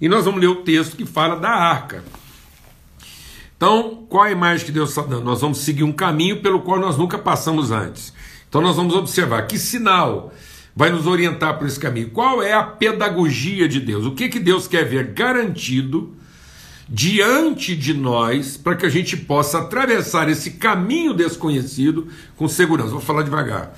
e 0.00 0.08
nós 0.08 0.24
vamos 0.24 0.40
ler 0.40 0.48
o 0.48 0.56
texto 0.56 0.96
que 0.96 1.06
fala 1.06 1.36
da 1.36 1.50
arca. 1.50 2.04
Então, 3.56 4.04
qual 4.08 4.24
a 4.24 4.30
imagem 4.30 4.66
que 4.66 4.72
Deus 4.72 4.90
está 4.90 5.02
dando? 5.02 5.24
Nós 5.24 5.40
vamos 5.40 5.58
seguir 5.58 5.82
um 5.82 5.92
caminho 5.92 6.42
pelo 6.42 6.60
qual 6.60 6.78
nós 6.78 6.98
nunca 6.98 7.16
passamos 7.16 7.70
antes. 7.70 8.12
Então, 8.48 8.60
nós 8.60 8.76
vamos 8.76 8.94
observar 8.94 9.46
que 9.46 9.58
sinal 9.58 10.32
vai 10.74 10.90
nos 10.90 11.06
orientar 11.06 11.58
por 11.58 11.66
esse 11.66 11.80
caminho. 11.80 12.10
Qual 12.10 12.42
é 12.42 12.52
a 12.52 12.62
pedagogia 12.62 13.66
de 13.66 13.80
Deus? 13.80 14.04
O 14.04 14.12
que, 14.12 14.28
que 14.28 14.38
Deus 14.38 14.68
quer 14.68 14.84
ver 14.84 15.14
garantido 15.14 16.14
diante 16.88 17.74
de 17.76 17.92
nós 17.92 18.56
para 18.56 18.76
que 18.76 18.86
a 18.86 18.88
gente 18.88 19.16
possa 19.16 19.58
atravessar 19.58 20.28
esse 20.28 20.52
caminho 20.52 21.12
desconhecido 21.12 22.08
com 22.36 22.48
segurança. 22.48 22.90
Vou 22.90 23.00
falar 23.00 23.22
devagar. 23.22 23.76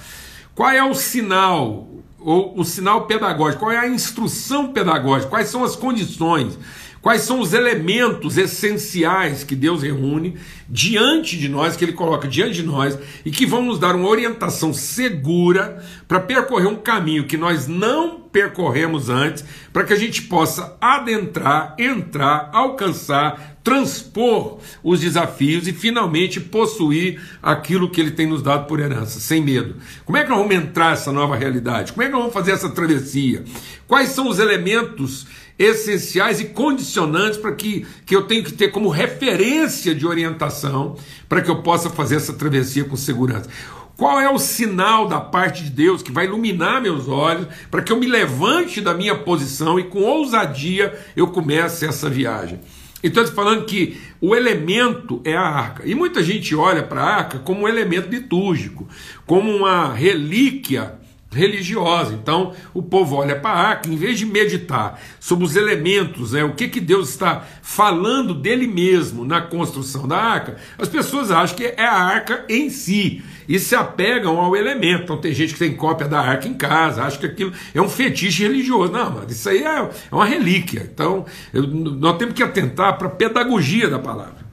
Qual 0.54 0.70
é 0.70 0.82
o 0.82 0.94
sinal, 0.94 1.88
ou 2.18 2.58
o 2.58 2.64
sinal 2.64 3.06
pedagógico? 3.06 3.64
Qual 3.64 3.72
é 3.72 3.78
a 3.78 3.88
instrução 3.88 4.72
pedagógica? 4.72 5.30
Quais 5.30 5.48
são 5.48 5.64
as 5.64 5.76
condições? 5.76 6.58
Quais 7.00 7.22
são 7.22 7.40
os 7.40 7.52
elementos 7.52 8.36
essenciais 8.36 9.44
que 9.44 9.54
Deus 9.54 9.82
reúne 9.82 10.36
diante 10.68 11.38
de 11.38 11.48
nós, 11.48 11.76
que 11.76 11.84
Ele 11.84 11.92
coloca 11.92 12.26
diante 12.26 12.54
de 12.54 12.64
nós 12.64 12.98
e 13.24 13.30
que 13.30 13.46
vão 13.46 13.62
nos 13.62 13.78
dar 13.78 13.94
uma 13.94 14.08
orientação 14.08 14.74
segura 14.74 15.82
para 16.08 16.18
percorrer 16.20 16.66
um 16.66 16.76
caminho 16.76 17.24
que 17.24 17.36
nós 17.36 17.68
não 17.68 18.20
percorremos 18.32 19.08
antes, 19.08 19.44
para 19.72 19.84
que 19.84 19.92
a 19.92 19.96
gente 19.96 20.22
possa 20.22 20.76
adentrar, 20.80 21.74
entrar, 21.78 22.50
alcançar, 22.52 23.58
transpor 23.62 24.58
os 24.82 25.00
desafios 25.00 25.66
e 25.68 25.72
finalmente 25.72 26.40
possuir 26.40 27.20
aquilo 27.42 27.90
que 27.90 28.00
Ele 28.00 28.10
tem 28.10 28.26
nos 28.26 28.42
dado 28.42 28.66
por 28.66 28.80
herança, 28.80 29.20
sem 29.20 29.42
medo. 29.42 29.76
Como 30.04 30.16
é 30.16 30.24
que 30.24 30.30
nós 30.30 30.38
vamos 30.38 30.54
entrar 30.54 30.90
nessa 30.90 31.12
nova 31.12 31.36
realidade? 31.36 31.92
Como 31.92 32.02
é 32.02 32.06
que 32.06 32.12
nós 32.12 32.20
vamos 32.20 32.34
fazer 32.34 32.52
essa 32.52 32.70
travessia? 32.70 33.44
Quais 33.86 34.10
são 34.10 34.28
os 34.28 34.38
elementos 34.38 35.26
essenciais 35.58 36.40
e 36.40 36.44
condicionantes 36.46 37.36
para 37.36 37.52
que, 37.52 37.84
que 38.06 38.14
eu 38.14 38.22
tenho 38.22 38.44
que 38.44 38.52
ter 38.52 38.68
como 38.68 38.88
referência 38.88 39.94
de 39.94 40.06
orientação 40.06 40.96
para 41.28 41.42
que 41.42 41.50
eu 41.50 41.62
possa 41.62 41.90
fazer 41.90 42.16
essa 42.16 42.32
travessia 42.32 42.84
com 42.84 42.94
segurança. 42.96 43.50
Qual 43.98 44.20
é 44.20 44.30
o 44.30 44.38
sinal 44.38 45.08
da 45.08 45.18
parte 45.18 45.64
de 45.64 45.70
Deus 45.70 46.04
que 46.04 46.12
vai 46.12 46.26
iluminar 46.26 46.80
meus 46.80 47.08
olhos 47.08 47.48
para 47.68 47.82
que 47.82 47.90
eu 47.90 47.98
me 47.98 48.06
levante 48.06 48.80
da 48.80 48.94
minha 48.94 49.16
posição 49.16 49.76
e 49.76 49.82
com 49.82 50.04
ousadia 50.04 50.96
eu 51.16 51.26
comece 51.26 51.84
essa 51.84 52.08
viagem? 52.08 52.60
Então, 53.02 53.24
estou 53.24 53.44
falando 53.44 53.64
que 53.64 54.00
o 54.20 54.36
elemento 54.36 55.20
é 55.24 55.36
a 55.36 55.42
arca. 55.42 55.82
E 55.84 55.96
muita 55.96 56.22
gente 56.22 56.54
olha 56.54 56.84
para 56.84 57.02
a 57.02 57.16
arca 57.16 57.38
como 57.40 57.62
um 57.62 57.68
elemento 57.68 58.08
litúrgico, 58.08 58.86
como 59.26 59.50
uma 59.50 59.92
relíquia 59.92 60.94
religiosa. 61.32 62.14
Então, 62.14 62.54
o 62.72 62.80
povo 62.80 63.16
olha 63.16 63.34
para 63.34 63.50
a 63.50 63.68
arca, 63.68 63.88
em 63.88 63.96
vez 63.96 64.16
de 64.16 64.26
meditar 64.26 65.00
sobre 65.18 65.44
os 65.44 65.56
elementos, 65.56 66.32
né, 66.32 66.44
o 66.44 66.54
que, 66.54 66.68
que 66.68 66.80
Deus 66.80 67.08
está 67.08 67.44
falando 67.62 68.32
dele 68.32 68.68
mesmo 68.68 69.24
na 69.24 69.40
construção 69.40 70.06
da 70.06 70.18
arca, 70.18 70.56
as 70.78 70.88
pessoas 70.88 71.32
acham 71.32 71.56
que 71.56 71.64
é 71.64 71.84
a 71.84 72.00
arca 72.00 72.44
em 72.48 72.70
si 72.70 73.24
e 73.48 73.58
se 73.58 73.74
apegam 73.74 74.38
ao 74.38 74.54
elemento. 74.54 75.04
Então, 75.04 75.16
tem 75.16 75.32
gente 75.32 75.54
que 75.54 75.58
tem 75.58 75.74
cópia 75.74 76.06
da 76.06 76.20
arca 76.20 76.46
em 76.46 76.54
casa, 76.54 77.02
acha 77.02 77.18
que 77.18 77.26
aquilo 77.26 77.52
é 77.74 77.80
um 77.80 77.88
fetiche 77.88 78.42
religioso. 78.42 78.92
Não, 78.92 79.10
mas 79.10 79.32
isso 79.32 79.48
aí 79.48 79.62
é, 79.62 79.78
é 79.78 80.14
uma 80.14 80.26
relíquia. 80.26 80.88
Então, 80.92 81.24
eu, 81.52 81.66
nós 81.66 82.18
temos 82.18 82.34
que 82.34 82.42
atentar 82.42 82.98
para 82.98 83.06
a 83.06 83.10
pedagogia 83.10 83.88
da 83.88 83.98
palavra. 83.98 84.46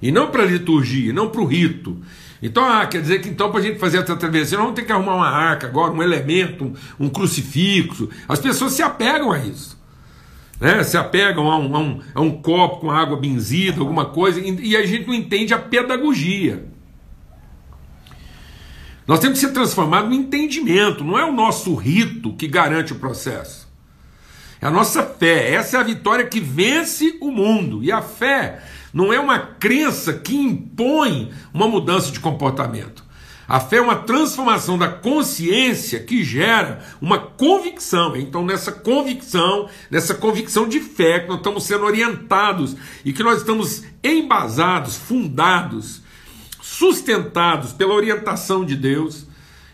E 0.00 0.10
não 0.10 0.28
para 0.30 0.44
a 0.44 0.46
liturgia, 0.46 1.12
não 1.12 1.28
para 1.28 1.42
o 1.42 1.44
rito. 1.44 1.98
Então, 2.42 2.64
ah, 2.64 2.86
quer 2.86 3.02
dizer 3.02 3.20
que 3.20 3.28
então 3.28 3.50
para 3.50 3.60
a 3.60 3.62
gente 3.62 3.78
fazer 3.78 3.98
essa 3.98 4.16
travessia, 4.16 4.56
nós 4.56 4.64
vamos 4.64 4.80
ter 4.80 4.86
que 4.86 4.92
arrumar 4.92 5.14
uma 5.16 5.28
arca 5.28 5.66
agora, 5.66 5.92
um 5.92 6.02
elemento, 6.02 6.64
um, 6.64 7.04
um 7.04 7.08
crucifixo. 7.10 8.08
As 8.26 8.38
pessoas 8.38 8.72
se 8.72 8.82
apegam 8.82 9.30
a 9.30 9.38
isso. 9.40 9.78
Né? 10.58 10.82
Se 10.82 10.96
apegam 10.96 11.50
a 11.50 11.58
um, 11.58 11.76
a, 11.76 11.78
um, 11.78 12.00
a 12.14 12.20
um 12.22 12.30
copo 12.40 12.80
com 12.80 12.90
água 12.90 13.18
benzida, 13.18 13.80
alguma 13.80 14.06
coisa, 14.06 14.40
e, 14.40 14.70
e 14.70 14.76
a 14.76 14.86
gente 14.86 15.06
não 15.06 15.12
entende 15.12 15.52
a 15.52 15.58
pedagogia. 15.58 16.69
Nós 19.10 19.18
temos 19.18 19.40
que 19.40 19.46
ser 19.46 19.52
transformados 19.52 20.08
no 20.08 20.14
entendimento, 20.14 21.02
não 21.02 21.18
é 21.18 21.24
o 21.24 21.32
nosso 21.32 21.74
rito 21.74 22.32
que 22.34 22.46
garante 22.46 22.92
o 22.92 22.96
processo. 23.00 23.68
É 24.60 24.68
a 24.68 24.70
nossa 24.70 25.02
fé, 25.02 25.52
essa 25.52 25.76
é 25.76 25.80
a 25.80 25.82
vitória 25.82 26.24
que 26.24 26.38
vence 26.38 27.18
o 27.20 27.32
mundo. 27.32 27.82
E 27.82 27.90
a 27.90 28.00
fé 28.00 28.62
não 28.94 29.12
é 29.12 29.18
uma 29.18 29.36
crença 29.36 30.12
que 30.12 30.36
impõe 30.36 31.32
uma 31.52 31.66
mudança 31.66 32.12
de 32.12 32.20
comportamento. 32.20 33.02
A 33.48 33.58
fé 33.58 33.78
é 33.78 33.80
uma 33.80 33.96
transformação 33.96 34.78
da 34.78 34.86
consciência 34.86 35.98
que 35.98 36.22
gera 36.22 36.78
uma 37.00 37.18
convicção. 37.18 38.14
Então, 38.14 38.46
nessa 38.46 38.70
convicção, 38.70 39.68
nessa 39.90 40.14
convicção 40.14 40.68
de 40.68 40.78
fé, 40.78 41.18
que 41.18 41.26
nós 41.26 41.38
estamos 41.38 41.64
sendo 41.64 41.84
orientados 41.84 42.76
e 43.04 43.12
que 43.12 43.24
nós 43.24 43.38
estamos 43.38 43.82
embasados, 44.04 44.94
fundados, 44.94 45.99
sustentados 46.80 47.74
pela 47.74 47.92
orientação 47.92 48.64
de 48.64 48.74
Deus, 48.74 49.26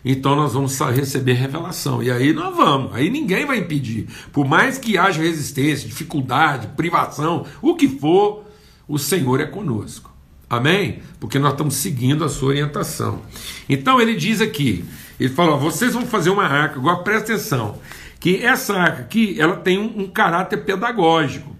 então 0.03 0.35
nós 0.35 0.53
vamos 0.53 0.77
receber 0.77 1.33
revelação. 1.33 2.03
E 2.03 2.11
aí 2.11 2.33
nós 2.33 2.53
vamos, 2.53 2.93
aí 2.93 3.09
ninguém 3.09 3.45
vai 3.45 3.59
impedir. 3.59 4.07
Por 4.33 4.45
mais 4.45 4.77
que 4.77 4.97
haja 4.97 5.21
resistência, 5.21 5.87
dificuldade, 5.87 6.67
privação, 6.75 7.45
o 7.61 7.75
que 7.75 7.87
for, 7.87 8.43
o 8.85 8.99
Senhor 8.99 9.39
é 9.39 9.45
conosco. 9.45 10.13
Amém? 10.49 10.99
Porque 11.17 11.39
nós 11.39 11.53
estamos 11.53 11.75
seguindo 11.75 12.25
a 12.25 12.29
sua 12.29 12.49
orientação. 12.49 13.21
Então 13.69 14.01
ele 14.01 14.15
diz 14.15 14.41
aqui, 14.41 14.83
ele 15.17 15.29
fala, 15.29 15.55
vocês 15.55 15.93
vão 15.93 16.05
fazer 16.05 16.29
uma 16.29 16.43
arca, 16.43 16.77
agora 16.77 16.97
presta 17.03 17.31
atenção, 17.33 17.79
que 18.19 18.43
essa 18.43 18.75
arca 18.77 19.03
aqui, 19.03 19.39
ela 19.39 19.55
tem 19.55 19.79
um, 19.79 20.03
um 20.03 20.07
caráter 20.09 20.57
pedagógico. 20.57 21.55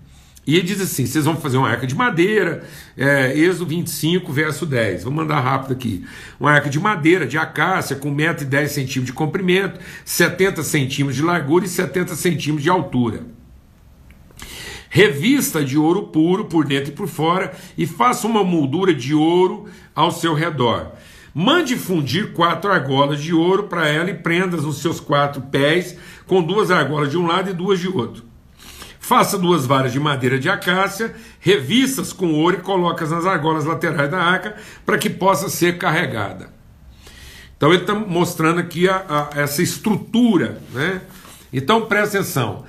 E 0.48 0.56
ele 0.56 0.64
diz 0.66 0.80
assim: 0.80 1.06
vocês 1.06 1.26
vão 1.26 1.36
fazer 1.36 1.58
uma 1.58 1.70
arca 1.70 1.86
de 1.86 1.94
madeira, 1.94 2.64
é, 2.96 3.38
Êxodo 3.38 3.66
25, 3.66 4.32
verso 4.32 4.66
10. 4.66 5.04
Vou 5.04 5.12
mandar 5.12 5.42
rápido 5.42 5.74
aqui. 5.74 6.06
Uma 6.40 6.52
arca 6.52 6.70
de 6.70 6.80
madeira, 6.80 7.28
de 7.28 7.38
acácia, 7.38 7.98
com 7.98 8.16
1,10m 8.16 9.04
de 9.04 9.12
comprimento, 9.12 9.78
70 10.06 10.64
centímetros 10.64 11.18
de 11.18 11.22
largura 11.22 11.66
e 11.66 11.68
70 11.68 12.16
centímetros 12.16 12.64
de 12.64 12.70
altura. 12.70 13.26
Revista 14.90 15.66
de 15.66 15.78
ouro 15.78 16.04
puro 16.04 16.46
por 16.46 16.66
dentro 16.66 16.94
e 16.94 16.96
por 16.96 17.10
fora, 17.10 17.52
e 17.78 17.86
faça 17.86 18.26
uma 18.26 18.42
moldura 18.42 18.94
de 18.94 19.14
ouro 19.14 19.66
ao 19.94 20.12
seu 20.12 20.34
redor. 20.34 20.94
Mande 21.34 21.76
fundir 21.76 22.32
quatro 22.32 22.72
argolas 22.72 23.22
de 23.22 23.34
ouro 23.34 23.64
para 23.64 23.88
ela 23.90 24.10
e 24.10 24.14
prendas 24.14 24.64
nos 24.64 24.78
seus 24.78 25.02
quatro 25.02 25.42
pés, 25.42 25.98
com 26.26 26.42
duas 26.42 26.72
argolas 26.72 27.12
de 27.12 27.18
um 27.18 27.28
lado 27.28 27.50
e 27.50 27.54
duas 27.54 27.80
de 27.80 27.90
outro. 27.90 28.27
Faça 29.08 29.38
duas 29.38 29.66
varas 29.66 29.94
de 29.94 30.02
madeira 30.02 30.38
de 30.38 30.50
acácia, 30.50 31.16
revistas 31.40 32.12
com 32.12 32.34
ouro 32.34 32.58
e 32.58 32.62
coloque-as 32.62 33.10
nas 33.10 33.26
argolas 33.26 33.64
laterais 33.64 34.12
da 34.12 34.22
arca 34.22 34.58
para 34.86 34.98
que 34.98 35.10
possa 35.10 35.48
ser 35.48 35.78
carregada. 35.78 36.50
Então 37.56 37.72
ele 37.72 37.84
está 37.84 37.96
mostrando 37.96 38.60
aqui 38.60 38.90
a, 38.90 39.30
a, 39.34 39.40
essa 39.40 39.64
estrutura. 39.64 40.62
Né? 40.74 41.00
Então 41.54 41.86
presta 41.86 42.18
atenção. 42.18 42.66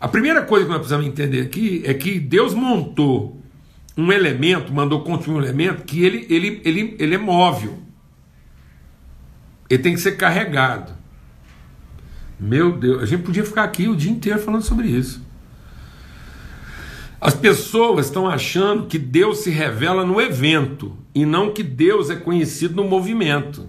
A 0.00 0.06
primeira 0.06 0.42
coisa 0.42 0.64
que 0.64 0.70
nós 0.70 0.78
precisamos 0.78 1.08
entender 1.08 1.40
aqui 1.40 1.82
é 1.84 1.92
que 1.92 2.20
Deus 2.20 2.54
montou 2.54 3.42
um 3.96 4.12
elemento, 4.12 4.72
mandou 4.72 5.02
construir 5.02 5.34
um 5.34 5.42
elemento 5.42 5.82
que 5.82 6.04
ele, 6.04 6.24
ele, 6.30 6.62
ele, 6.64 6.96
ele 7.00 7.14
é 7.16 7.18
móvel. 7.18 7.76
Ele 9.68 9.82
tem 9.82 9.94
que 9.94 10.00
ser 10.00 10.12
carregado. 10.12 10.92
Meu 12.38 12.78
Deus, 12.78 13.02
a 13.02 13.06
gente 13.06 13.24
podia 13.24 13.44
ficar 13.44 13.64
aqui 13.64 13.88
o 13.88 13.96
dia 13.96 14.12
inteiro 14.12 14.38
falando 14.38 14.62
sobre 14.62 14.86
isso. 14.86 15.28
As 17.20 17.34
pessoas 17.34 18.06
estão 18.06 18.26
achando 18.26 18.86
que 18.86 18.98
Deus 18.98 19.40
se 19.40 19.50
revela 19.50 20.06
no 20.06 20.18
evento 20.20 20.96
e 21.14 21.26
não 21.26 21.52
que 21.52 21.62
Deus 21.62 22.08
é 22.08 22.16
conhecido 22.16 22.74
no 22.74 22.88
movimento. 22.88 23.68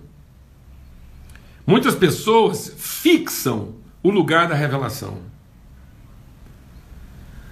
Muitas 1.67 1.93
pessoas 1.93 2.73
fixam 2.77 3.75
o 4.01 4.09
lugar 4.09 4.47
da 4.47 4.55
revelação, 4.55 5.19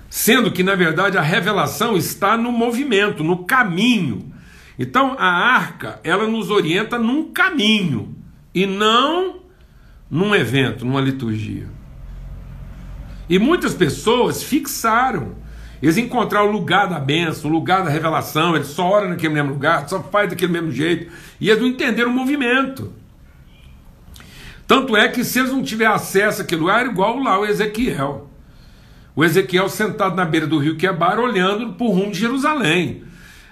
sendo 0.10 0.52
que 0.52 0.64
na 0.64 0.74
verdade 0.74 1.18
a 1.18 1.22
revelação 1.22 1.98
está 1.98 2.38
no 2.38 2.52
movimento, 2.52 3.24
no 3.24 3.44
caminho. 3.44 4.34
Então 4.80 5.16
a 5.20 5.28
arca, 5.28 6.00
ela 6.04 6.28
nos 6.28 6.50
orienta 6.50 6.98
num 6.98 7.32
caminho 7.32 8.16
e 8.56 8.66
não 8.66 9.42
num 10.10 10.34
evento, 10.34 10.86
numa 10.86 11.02
liturgia. 11.02 11.68
E 13.30 13.38
muitas 13.38 13.76
pessoas 13.76 14.42
fixaram 14.42 15.36
eles 15.82 15.98
encontraram 15.98 16.50
o 16.50 16.52
lugar 16.52 16.88
da 16.88 17.00
bênção, 17.00 17.50
o 17.50 17.54
lugar 17.54 17.84
da 17.84 17.90
revelação, 17.90 18.56
eles 18.56 18.68
só 18.68 18.88
oram 18.88 19.10
naquele 19.10 19.34
mesmo 19.34 19.52
lugar, 19.52 19.88
só 19.88 20.04
faz 20.04 20.30
daquele 20.30 20.52
mesmo 20.52 20.72
jeito. 20.72 21.12
E 21.40 21.50
eles 21.50 21.62
não 21.62 21.70
entenderam 21.70 22.12
o 22.12 22.14
movimento. 22.14 22.94
Tanto 24.68 24.96
é 24.96 25.08
que 25.08 25.24
se 25.24 25.40
eles 25.40 25.52
não 25.52 25.64
tiverem 25.64 25.94
acesso 25.94 26.42
àquele 26.42 26.62
lugar, 26.62 26.86
é 26.86 26.90
igual 26.90 27.18
lá 27.18 27.40
o 27.40 27.46
Ezequiel. 27.46 28.30
O 29.16 29.24
Ezequiel 29.24 29.68
sentado 29.70 30.16
na 30.16 30.26
beira 30.26 30.46
do 30.46 30.58
rio 30.58 30.78
Quebar, 30.78 31.18
olhando 31.18 31.74
para 31.74 31.88
o 31.88 31.92
rumo 31.92 32.12
de 32.12 32.20
Jerusalém. 32.20 33.04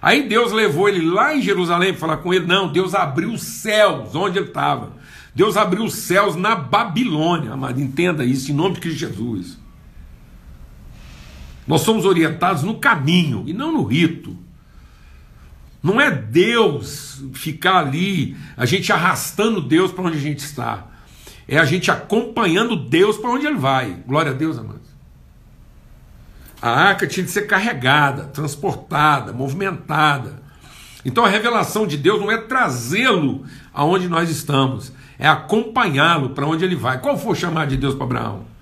Aí 0.02 0.28
Deus 0.28 0.52
levou 0.52 0.88
ele 0.88 1.04
lá 1.10 1.36
em 1.36 1.42
Jerusalém 1.42 1.92
para 1.92 2.00
falar 2.00 2.18
com 2.18 2.34
ele. 2.34 2.46
Não, 2.46 2.72
Deus 2.72 2.94
abriu 2.94 3.32
os 3.32 3.42
céus 3.42 4.16
onde 4.16 4.38
ele 4.38 4.48
estava. 4.48 4.92
Deus 5.34 5.58
abriu 5.58 5.84
os 5.84 5.96
céus 5.96 6.36
na 6.36 6.56
Babilônia, 6.56 7.54
amado. 7.54 7.82
Entenda 7.82 8.24
isso, 8.24 8.52
em 8.52 8.56
nome 8.56 8.76
de 8.76 8.82
Cristo 8.82 9.00
Jesus. 9.00 9.58
Nós 11.68 11.82
somos 11.82 12.06
orientados 12.06 12.64
no 12.64 12.80
caminho 12.80 13.44
e 13.46 13.54
não 13.54 13.72
no 13.72 13.84
rito. 13.84 14.38
Não 15.84 16.00
é 16.00 16.10
Deus 16.10 17.22
ficar 17.34 17.78
ali, 17.78 18.36
a 18.56 18.66
gente 18.66 18.92
arrastando 18.92 19.62
Deus 19.62 19.92
para 19.92 20.06
onde 20.06 20.18
a 20.18 20.22
gente 20.22 20.40
está. 20.40 20.88
É 21.48 21.58
a 21.58 21.66
gente 21.66 21.92
acompanhando 21.92 22.76
Deus 22.76 23.18
para 23.18 23.30
onde 23.30 23.46
ele 23.46 23.58
vai. 23.58 23.98
Glória 24.06 24.32
a 24.32 24.36
Deus, 24.36 24.58
amados. 24.58 24.88
A 26.62 26.70
arca 26.70 27.06
tinha 27.06 27.26
de 27.26 27.32
ser 27.32 27.44
carregada, 27.44 28.24
transportada, 28.26 29.32
movimentada. 29.32 30.42
Então 31.06 31.24
a 31.24 31.30
revelação 31.30 31.86
de 31.86 31.96
Deus 31.96 32.20
não 32.20 32.32
é 32.32 32.38
trazê-lo 32.38 33.46
aonde 33.74 34.10
nós 34.10 34.30
estamos, 34.30 34.92
é 35.20 35.28
acompanhá-lo 35.28 36.32
para 36.32 36.48
onde 36.48 36.66
ele 36.66 36.76
vai. 36.76 37.00
Qual 37.00 37.18
foi 37.18 37.32
o 37.32 37.36
chamado 37.36 37.70
de 37.70 37.78
Deus 37.78 37.94
para 37.94 38.06
Abraão? 38.06 38.57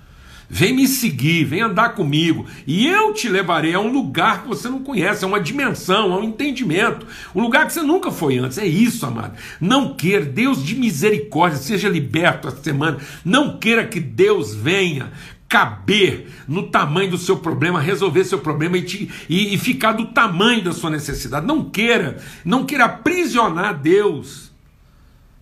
Vem 0.50 0.74
me 0.74 0.88
seguir, 0.88 1.44
vem 1.44 1.62
andar 1.62 1.96
comigo, 1.96 2.46
e 2.68 2.86
eu 2.88 3.14
te 3.14 3.28
levarei 3.28 3.74
a 3.74 3.80
um 3.80 3.92
lugar 3.92 4.44
que 4.44 4.48
você 4.48 4.70
não 4.70 4.84
conhece, 4.84 5.24
a 5.24 5.28
uma 5.28 5.40
dimensão, 5.40 6.14
a 6.14 6.20
um 6.20 6.24
entendimento, 6.24 7.08
um 7.34 7.42
lugar 7.42 7.66
que 7.66 7.74
você 7.74 7.82
nunca 7.82 8.12
foi 8.12 8.38
antes. 8.38 8.58
É 8.58 8.66
isso, 8.66 9.06
amado. 9.06 9.36
Não 9.60 9.96
queira, 9.96 10.24
Deus 10.24 10.64
de 10.64 10.76
misericórdia, 10.76 11.58
seja 11.58 11.90
liberto 11.90 12.48
esta 12.48 12.62
semana. 12.62 12.98
Não 13.24 13.58
queira 13.58 13.86
que 13.86 14.00
Deus 14.00 14.54
venha 14.54 15.12
caber 15.48 16.28
no 16.48 16.64
tamanho 16.64 17.12
do 17.12 17.18
seu 17.18 17.38
problema, 17.38 17.80
resolver 17.80 18.24
seu 18.26 18.40
problema 18.40 18.78
e, 18.78 18.82
te, 18.82 19.12
e, 19.30 19.54
e 19.54 19.58
ficar 19.58 19.94
do 19.94 20.08
tamanho 20.08 20.64
da 20.64 20.74
sua 20.74 20.90
necessidade. 20.90 21.46
Não 21.46 21.70
queira, 21.70 22.18
não 22.44 22.66
queira 22.66 22.86
aprisionar 22.86 23.80
Deus 23.80 24.52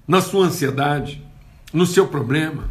na 0.08 0.22
sua 0.22 0.46
ansiedade, 0.46 1.22
no 1.74 1.86
seu 1.86 2.08
problema. 2.08 2.70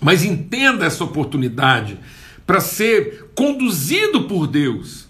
Mas 0.00 0.24
entenda 0.24 0.84
essa 0.84 1.04
oportunidade 1.04 1.98
para 2.46 2.60
ser 2.60 3.30
conduzido 3.34 4.24
por 4.24 4.46
Deus 4.46 5.06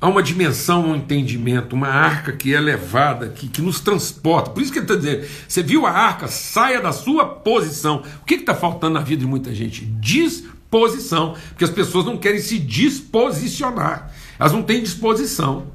a 0.00 0.08
uma 0.08 0.22
dimensão, 0.22 0.90
um 0.90 0.96
entendimento, 0.96 1.74
uma 1.74 1.88
arca 1.88 2.32
que 2.32 2.54
é 2.54 2.58
levada, 2.58 3.28
que, 3.28 3.48
que 3.48 3.60
nos 3.60 3.80
transporta. 3.80 4.50
Por 4.50 4.62
isso 4.62 4.72
que 4.72 4.78
ele 4.78 4.86
está 4.86 4.96
dizendo: 4.96 5.26
você 5.46 5.62
viu 5.62 5.86
a 5.86 5.90
arca, 5.90 6.26
saia 6.26 6.80
da 6.80 6.90
sua 6.90 7.26
posição. 7.26 8.02
O 8.22 8.24
que 8.24 8.34
está 8.34 8.54
faltando 8.54 8.94
na 8.94 9.00
vida 9.00 9.20
de 9.20 9.26
muita 9.26 9.54
gente? 9.54 9.84
Disposição. 9.84 11.36
Porque 11.50 11.64
as 11.64 11.70
pessoas 11.70 12.06
não 12.06 12.16
querem 12.16 12.40
se 12.40 12.58
disposicionar, 12.58 14.10
elas 14.38 14.52
não 14.52 14.62
têm 14.62 14.82
disposição. 14.82 15.66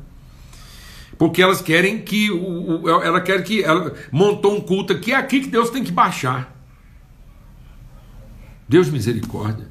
Porque 1.18 1.42
elas 1.42 1.62
querem 1.62 2.00
que 2.00 2.30
o, 2.30 2.82
o 2.84 2.90
ela 2.90 3.22
quer 3.22 3.42
que 3.44 3.64
ela 3.64 3.94
montou 4.12 4.58
um 4.58 4.60
culto 4.60 4.92
aqui, 4.92 5.14
é 5.14 5.16
aqui 5.16 5.40
que 5.40 5.48
Deus 5.48 5.70
tem 5.70 5.84
que 5.84 5.92
baixar. 5.92 6.55
Deus 8.68 8.88
de 8.88 8.94
misericórdia. 8.94 9.68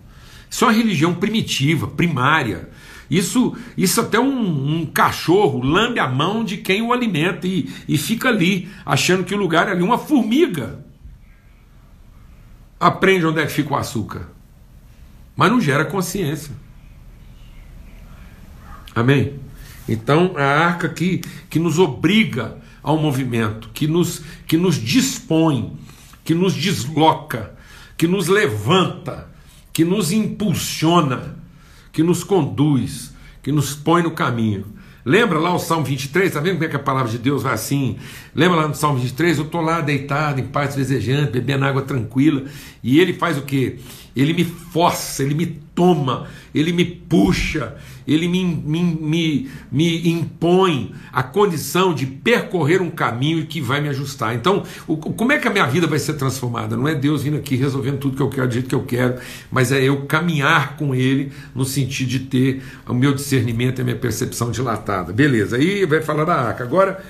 Isso 0.50 0.64
é 0.64 0.68
uma 0.68 0.74
religião 0.74 1.14
primitiva, 1.14 1.88
primária. 1.88 2.70
Isso, 3.10 3.56
isso 3.76 4.00
até 4.00 4.18
um, 4.18 4.80
um, 4.80 4.86
cachorro 4.86 5.62
lambe 5.62 5.98
a 5.98 6.08
mão 6.08 6.44
de 6.44 6.56
quem 6.56 6.80
o 6.80 6.92
alimenta 6.92 7.46
e, 7.46 7.70
e 7.88 7.98
fica 7.98 8.28
ali, 8.28 8.68
achando 8.84 9.24
que 9.24 9.34
o 9.34 9.38
lugar 9.38 9.68
é 9.68 9.72
ali. 9.72 9.82
Uma 9.82 9.98
formiga 9.98 10.84
aprende 12.78 13.26
onde 13.26 13.40
é 13.40 13.46
que 13.46 13.52
fica 13.52 13.72
o 13.72 13.76
açúcar, 13.76 14.28
mas 15.36 15.50
não 15.50 15.60
gera 15.60 15.84
consciência. 15.84 16.52
Amém? 18.94 19.40
Então, 19.88 20.34
a 20.36 20.44
arca 20.44 20.88
que, 20.88 21.20
que 21.50 21.58
nos 21.58 21.78
obriga 21.78 22.58
ao 22.82 22.98
movimento, 22.98 23.70
que 23.74 23.86
nos, 23.86 24.22
que 24.46 24.56
nos 24.56 24.76
dispõe, 24.76 25.76
que 26.22 26.34
nos 26.34 26.54
desloca, 26.54 27.53
que 27.96 28.06
nos 28.06 28.28
levanta, 28.28 29.28
que 29.72 29.84
nos 29.84 30.12
impulsiona, 30.12 31.36
que 31.92 32.02
nos 32.02 32.24
conduz, 32.24 33.12
que 33.42 33.52
nos 33.52 33.74
põe 33.74 34.02
no 34.02 34.10
caminho. 34.10 34.66
Lembra 35.04 35.38
lá 35.38 35.54
o 35.54 35.58
Salmo 35.58 35.84
23? 35.84 36.28
Está 36.28 36.40
vendo 36.40 36.54
como 36.54 36.64
é 36.64 36.68
que 36.68 36.76
a 36.76 36.80
palavra 36.80 37.10
de 37.10 37.18
Deus 37.18 37.42
vai 37.42 37.52
assim? 37.52 37.98
Lembra 38.34 38.56
lá 38.56 38.68
no 38.68 38.74
Salmo 38.74 38.98
23? 38.98 39.36
Eu 39.36 39.44
estou 39.44 39.60
lá 39.60 39.82
deitado, 39.82 40.40
em 40.40 40.46
paz 40.46 40.74
desejante, 40.74 41.32
bebendo 41.32 41.66
água 41.66 41.82
tranquila, 41.82 42.44
e 42.82 42.98
ele 42.98 43.12
faz 43.12 43.36
o 43.36 43.42
quê? 43.42 43.78
Ele 44.16 44.32
me 44.32 44.44
força, 44.44 45.22
ele 45.22 45.34
me 45.34 45.63
toma, 45.74 46.26
ele 46.54 46.72
me 46.72 46.84
puxa, 46.84 47.74
ele 48.06 48.28
me, 48.28 48.44
me, 48.44 48.82
me, 48.82 49.50
me 49.72 50.08
impõe 50.08 50.94
a 51.12 51.22
condição 51.22 51.94
de 51.94 52.06
percorrer 52.06 52.80
um 52.80 52.90
caminho 52.90 53.46
que 53.46 53.60
vai 53.60 53.80
me 53.80 53.88
ajustar. 53.88 54.34
Então, 54.34 54.62
o, 54.86 54.96
como 54.96 55.32
é 55.32 55.38
que 55.38 55.48
a 55.48 55.50
minha 55.50 55.66
vida 55.66 55.86
vai 55.86 55.98
ser 55.98 56.14
transformada? 56.14 56.76
Não 56.76 56.86
é 56.86 56.94
Deus 56.94 57.22
vindo 57.22 57.36
aqui 57.36 57.56
resolvendo 57.56 57.98
tudo 57.98 58.16
que 58.16 58.22
eu 58.22 58.28
quero, 58.28 58.46
do 58.46 58.54
jeito 58.54 58.68
que 58.68 58.74
eu 58.74 58.84
quero, 58.84 59.16
mas 59.50 59.72
é 59.72 59.82
eu 59.82 60.02
caminhar 60.06 60.76
com 60.76 60.94
Ele 60.94 61.32
no 61.54 61.64
sentido 61.64 62.08
de 62.08 62.20
ter 62.20 62.62
o 62.86 62.94
meu 62.94 63.14
discernimento 63.14 63.78
e 63.78 63.82
a 63.82 63.84
minha 63.84 63.96
percepção 63.96 64.50
dilatada. 64.50 65.12
Beleza, 65.12 65.56
aí 65.56 65.84
vai 65.86 66.02
falar 66.02 66.24
da 66.24 66.34
arca. 66.34 66.62
Agora, 66.62 67.02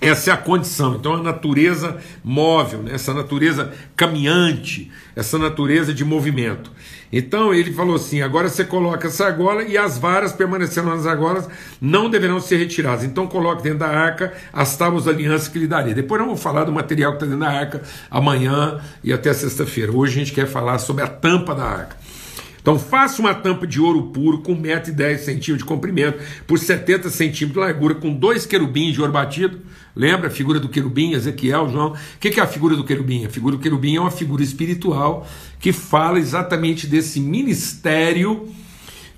essa 0.00 0.30
é 0.30 0.32
a 0.32 0.36
condição. 0.36 0.94
Então, 0.94 1.14
a 1.14 1.22
natureza 1.22 1.98
móvel, 2.22 2.82
né? 2.82 2.94
essa 2.94 3.12
natureza 3.12 3.72
caminhante, 3.96 4.90
essa 5.16 5.38
natureza 5.38 5.92
de 5.92 6.04
movimento. 6.04 6.70
Então, 7.12 7.52
ele 7.52 7.72
falou 7.72 7.96
assim: 7.96 8.22
agora 8.22 8.48
você 8.48 8.64
coloca 8.64 9.08
essa 9.08 9.26
argola 9.26 9.64
e 9.64 9.76
as 9.76 9.98
varas 9.98 10.32
permanecendo 10.32 10.88
nas 10.88 11.06
argolas 11.06 11.48
não 11.80 12.08
deverão 12.08 12.38
ser 12.38 12.58
retiradas. 12.58 13.04
Então, 13.04 13.26
coloque 13.26 13.62
dentro 13.62 13.80
da 13.80 13.88
arca 13.88 14.32
as 14.52 14.76
tábuas 14.76 15.04
da 15.04 15.10
aliança 15.10 15.50
que 15.50 15.58
lhe 15.58 15.66
daria. 15.66 15.94
Depois, 15.94 16.20
eu 16.20 16.26
vou 16.26 16.36
falar 16.36 16.64
do 16.64 16.72
material 16.72 17.12
que 17.12 17.16
está 17.16 17.26
dentro 17.26 17.40
da 17.40 17.50
arca 17.50 17.82
amanhã 18.10 18.80
e 19.02 19.12
até 19.12 19.32
sexta-feira. 19.32 19.90
Hoje, 19.90 20.14
a 20.14 20.24
gente 20.24 20.32
quer 20.32 20.46
falar 20.46 20.78
sobre 20.78 21.02
a 21.02 21.08
tampa 21.08 21.54
da 21.54 21.64
arca. 21.64 21.96
Então 22.68 22.78
faça 22.78 23.22
uma 23.22 23.34
tampa 23.34 23.66
de 23.66 23.80
ouro 23.80 24.08
puro 24.08 24.42
com 24.42 24.54
1,10m 24.54 25.56
de 25.56 25.64
comprimento 25.64 26.22
por 26.46 26.58
70 26.58 27.08
centímetros 27.08 27.52
de 27.52 27.58
largura, 27.58 27.94
com 27.94 28.12
dois 28.12 28.44
querubins 28.44 28.92
de 28.92 29.00
ouro 29.00 29.10
batido. 29.10 29.62
Lembra 29.96 30.26
a 30.26 30.30
figura 30.30 30.60
do 30.60 30.68
querubim, 30.68 31.12
Ezequiel, 31.12 31.70
João? 31.70 31.92
O 31.92 32.18
que 32.20 32.38
é 32.38 32.42
a 32.42 32.46
figura 32.46 32.76
do 32.76 32.84
querubim? 32.84 33.24
A 33.24 33.30
figura 33.30 33.56
do 33.56 33.62
querubim 33.62 33.96
é 33.96 34.00
uma 34.02 34.10
figura 34.10 34.42
espiritual 34.42 35.26
que 35.58 35.72
fala 35.72 36.18
exatamente 36.18 36.86
desse 36.86 37.20
ministério 37.20 38.46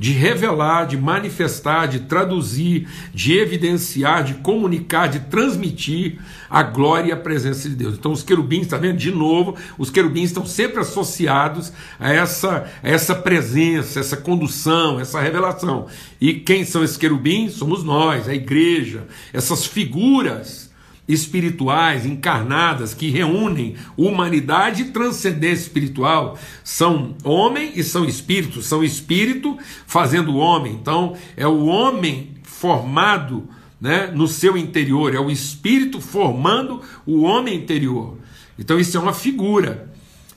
de 0.00 0.12
revelar, 0.12 0.86
de 0.86 0.96
manifestar, 0.96 1.84
de 1.84 2.00
traduzir, 2.00 2.88
de 3.12 3.36
evidenciar, 3.36 4.24
de 4.24 4.32
comunicar, 4.32 5.08
de 5.08 5.20
transmitir 5.20 6.18
a 6.48 6.62
glória 6.62 7.10
e 7.10 7.12
a 7.12 7.16
presença 7.18 7.68
de 7.68 7.76
Deus. 7.76 7.96
Então, 7.98 8.10
os 8.10 8.22
querubins, 8.22 8.62
está 8.62 8.78
vendo? 8.78 8.96
De 8.96 9.10
novo, 9.10 9.56
os 9.76 9.90
querubins 9.90 10.30
estão 10.30 10.46
sempre 10.46 10.80
associados 10.80 11.70
a 11.98 12.10
essa, 12.10 12.66
a 12.82 12.88
essa 12.88 13.14
presença, 13.14 14.00
essa 14.00 14.16
condução, 14.16 14.98
essa 14.98 15.20
revelação. 15.20 15.86
E 16.18 16.32
quem 16.32 16.64
são 16.64 16.82
esses 16.82 16.96
querubins? 16.96 17.52
Somos 17.52 17.84
nós, 17.84 18.26
a 18.26 18.34
igreja, 18.34 19.06
essas 19.34 19.66
figuras 19.66 20.69
espirituais 21.08 22.06
encarnadas 22.06 22.94
que 22.94 23.10
reúnem 23.10 23.74
humanidade 23.96 24.82
e 24.82 24.84
transcendência 24.86 25.62
espiritual. 25.62 26.38
São 26.62 27.16
homem 27.24 27.72
e 27.74 27.82
são 27.82 28.04
espírito, 28.04 28.62
são 28.62 28.84
espírito 28.84 29.58
fazendo 29.86 30.36
homem. 30.36 30.72
Então, 30.74 31.16
é 31.36 31.46
o 31.46 31.66
homem 31.66 32.34
formado 32.42 33.48
né, 33.80 34.10
no 34.14 34.28
seu 34.28 34.56
interior, 34.56 35.14
é 35.14 35.18
o 35.18 35.30
espírito 35.30 36.00
formando 36.00 36.80
o 37.06 37.22
homem 37.22 37.56
interior. 37.56 38.18
Então, 38.58 38.78
isso 38.78 38.96
é 38.96 39.00
uma 39.00 39.14
figura. 39.14 39.90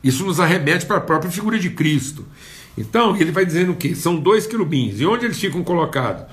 Isso 0.04 0.26
nos 0.26 0.40
arremete 0.40 0.86
para 0.86 0.98
a 0.98 1.02
própria 1.02 1.32
figura 1.32 1.60
de 1.60 1.70
Cristo. 1.70 2.26
Então, 2.78 3.16
ele 3.16 3.32
vai 3.32 3.46
dizendo 3.46 3.74
o 3.74 3.76
que? 3.76 3.96
São 3.96 4.16
dois 4.16 4.48
querubins. 4.48 5.00
E 5.00 5.06
onde 5.06 5.26
eles 5.26 5.40
ficam 5.40 5.64
colocados? 5.64 6.26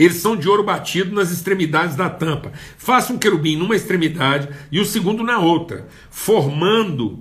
Eles 0.00 0.16
são 0.16 0.34
de 0.34 0.48
ouro 0.48 0.62
batido 0.62 1.14
nas 1.14 1.30
extremidades 1.30 1.94
da 1.94 2.08
tampa. 2.08 2.52
Faça 2.78 3.12
um 3.12 3.18
querubim 3.18 3.54
numa 3.54 3.76
extremidade 3.76 4.48
e 4.72 4.80
o 4.80 4.86
segundo 4.86 5.22
na 5.22 5.38
outra, 5.38 5.86
formando, 6.10 7.18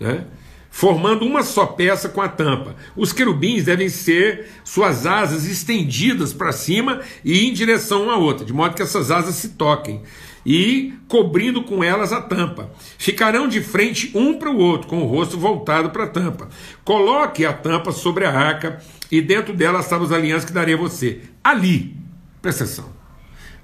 né, 0.00 0.24
formando 0.70 1.26
uma 1.26 1.42
só 1.42 1.66
peça 1.66 2.08
com 2.08 2.22
a 2.22 2.28
tampa. 2.28 2.74
Os 2.96 3.12
querubins 3.12 3.64
devem 3.64 3.90
ser 3.90 4.48
suas 4.64 5.04
asas 5.04 5.46
estendidas 5.46 6.32
para 6.32 6.52
cima 6.52 7.02
e 7.22 7.46
em 7.46 7.52
direção 7.52 8.04
uma 8.04 8.14
à 8.14 8.16
outra, 8.16 8.46
de 8.46 8.52
modo 8.54 8.74
que 8.74 8.82
essas 8.82 9.10
asas 9.10 9.34
se 9.34 9.50
toquem 9.50 10.00
e 10.46 10.94
cobrindo 11.06 11.62
com 11.62 11.84
elas 11.84 12.14
a 12.14 12.22
tampa. 12.22 12.70
Ficarão 12.96 13.46
de 13.46 13.60
frente 13.60 14.10
um 14.14 14.38
para 14.38 14.50
o 14.50 14.56
outro, 14.56 14.88
com 14.88 15.02
o 15.02 15.06
rosto 15.06 15.36
voltado 15.36 15.90
para 15.90 16.04
a 16.04 16.08
tampa. 16.08 16.48
Coloque 16.82 17.44
a 17.44 17.52
tampa 17.52 17.92
sobre 17.92 18.24
a 18.24 18.32
arca 18.32 18.80
e 19.10 19.20
dentro 19.20 19.52
dela 19.52 19.80
as 19.80 19.92
alianças 19.92 20.46
que 20.46 20.52
darei 20.52 20.74
a 20.74 20.78
você. 20.78 21.20
Ali, 21.42 21.96
presta 22.42 22.64
atenção, 22.64 22.92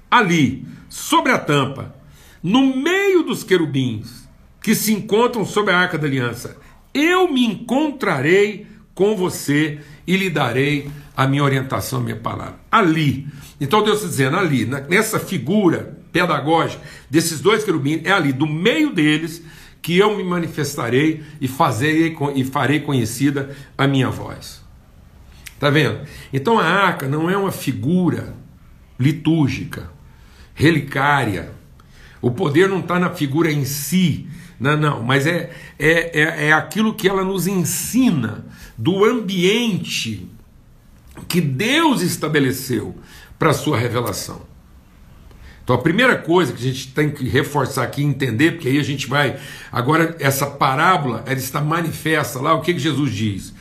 ali, 0.09 0.65
sobre 0.89 1.31
a 1.31 1.37
tampa, 1.37 1.95
no 2.41 2.75
meio 2.75 3.23
dos 3.23 3.43
querubins 3.43 4.27
que 4.61 4.73
se 4.75 4.93
encontram 4.93 5.45
sobre 5.45 5.73
a 5.73 5.77
arca 5.77 5.97
da 5.97 6.07
aliança, 6.07 6.57
eu 6.93 7.31
me 7.31 7.45
encontrarei 7.45 8.67
com 8.93 9.15
você 9.15 9.79
e 10.05 10.17
lhe 10.17 10.29
darei 10.29 10.89
a 11.15 11.27
minha 11.27 11.43
orientação, 11.43 11.99
a 11.99 12.03
minha 12.03 12.15
palavra. 12.15 12.59
Ali. 12.71 13.27
Então 13.59 13.83
Deus 13.83 13.97
está 13.97 14.09
dizendo, 14.09 14.37
ali, 14.37 14.65
nessa 14.65 15.19
figura 15.19 15.97
pedagógica 16.11 16.81
desses 17.09 17.39
dois 17.39 17.63
querubins, 17.63 18.01
é 18.03 18.11
ali, 18.11 18.33
do 18.33 18.47
meio 18.47 18.91
deles, 18.91 19.43
que 19.81 19.97
eu 19.97 20.17
me 20.17 20.23
manifestarei 20.23 21.23
e, 21.39 21.49
e 22.35 22.43
farei 22.43 22.79
conhecida 22.79 23.55
a 23.77 23.87
minha 23.87 24.09
voz. 24.09 24.66
Tá 25.59 25.69
vendo? 25.69 25.99
Então 26.31 26.59
a 26.59 26.65
arca 26.65 27.07
não 27.07 27.29
é 27.29 27.37
uma 27.37 27.51
figura 27.51 28.35
litúrgica, 28.99 29.89
relicária. 30.53 31.51
O 32.21 32.31
poder 32.31 32.67
não 32.67 32.79
está 32.79 32.99
na 32.99 33.09
figura 33.09 33.51
em 33.51 33.65
si, 33.65 34.27
não, 34.59 34.75
não, 34.75 35.03
mas 35.03 35.27
é, 35.27 35.51
é, 35.77 36.19
é, 36.19 36.47
é 36.47 36.53
aquilo 36.53 36.93
que 36.93 37.07
ela 37.07 37.23
nos 37.23 37.45
ensina 37.45 38.45
do 38.77 39.05
ambiente 39.05 40.27
que 41.27 41.39
Deus 41.39 42.01
estabeleceu 42.01 42.95
para 43.37 43.51
a 43.51 43.53
sua 43.53 43.77
revelação. 43.77 44.41
Então 45.63 45.75
a 45.75 45.81
primeira 45.81 46.15
coisa 46.15 46.53
que 46.53 46.59
a 46.59 46.71
gente 46.71 46.93
tem 46.93 47.09
que 47.09 47.27
reforçar 47.27 47.83
aqui 47.83 48.01
entender, 48.01 48.53
porque 48.53 48.69
aí 48.69 48.79
a 48.79 48.83
gente 48.83 49.05
vai. 49.05 49.37
Agora, 49.71 50.15
essa 50.19 50.47
parábola, 50.47 51.23
ela 51.25 51.37
está 51.37 51.59
manifesta 51.61 52.39
lá, 52.39 52.53
o 52.53 52.61
que, 52.61 52.73
que 52.73 52.79
Jesus 52.79 53.13
diz? 53.13 53.53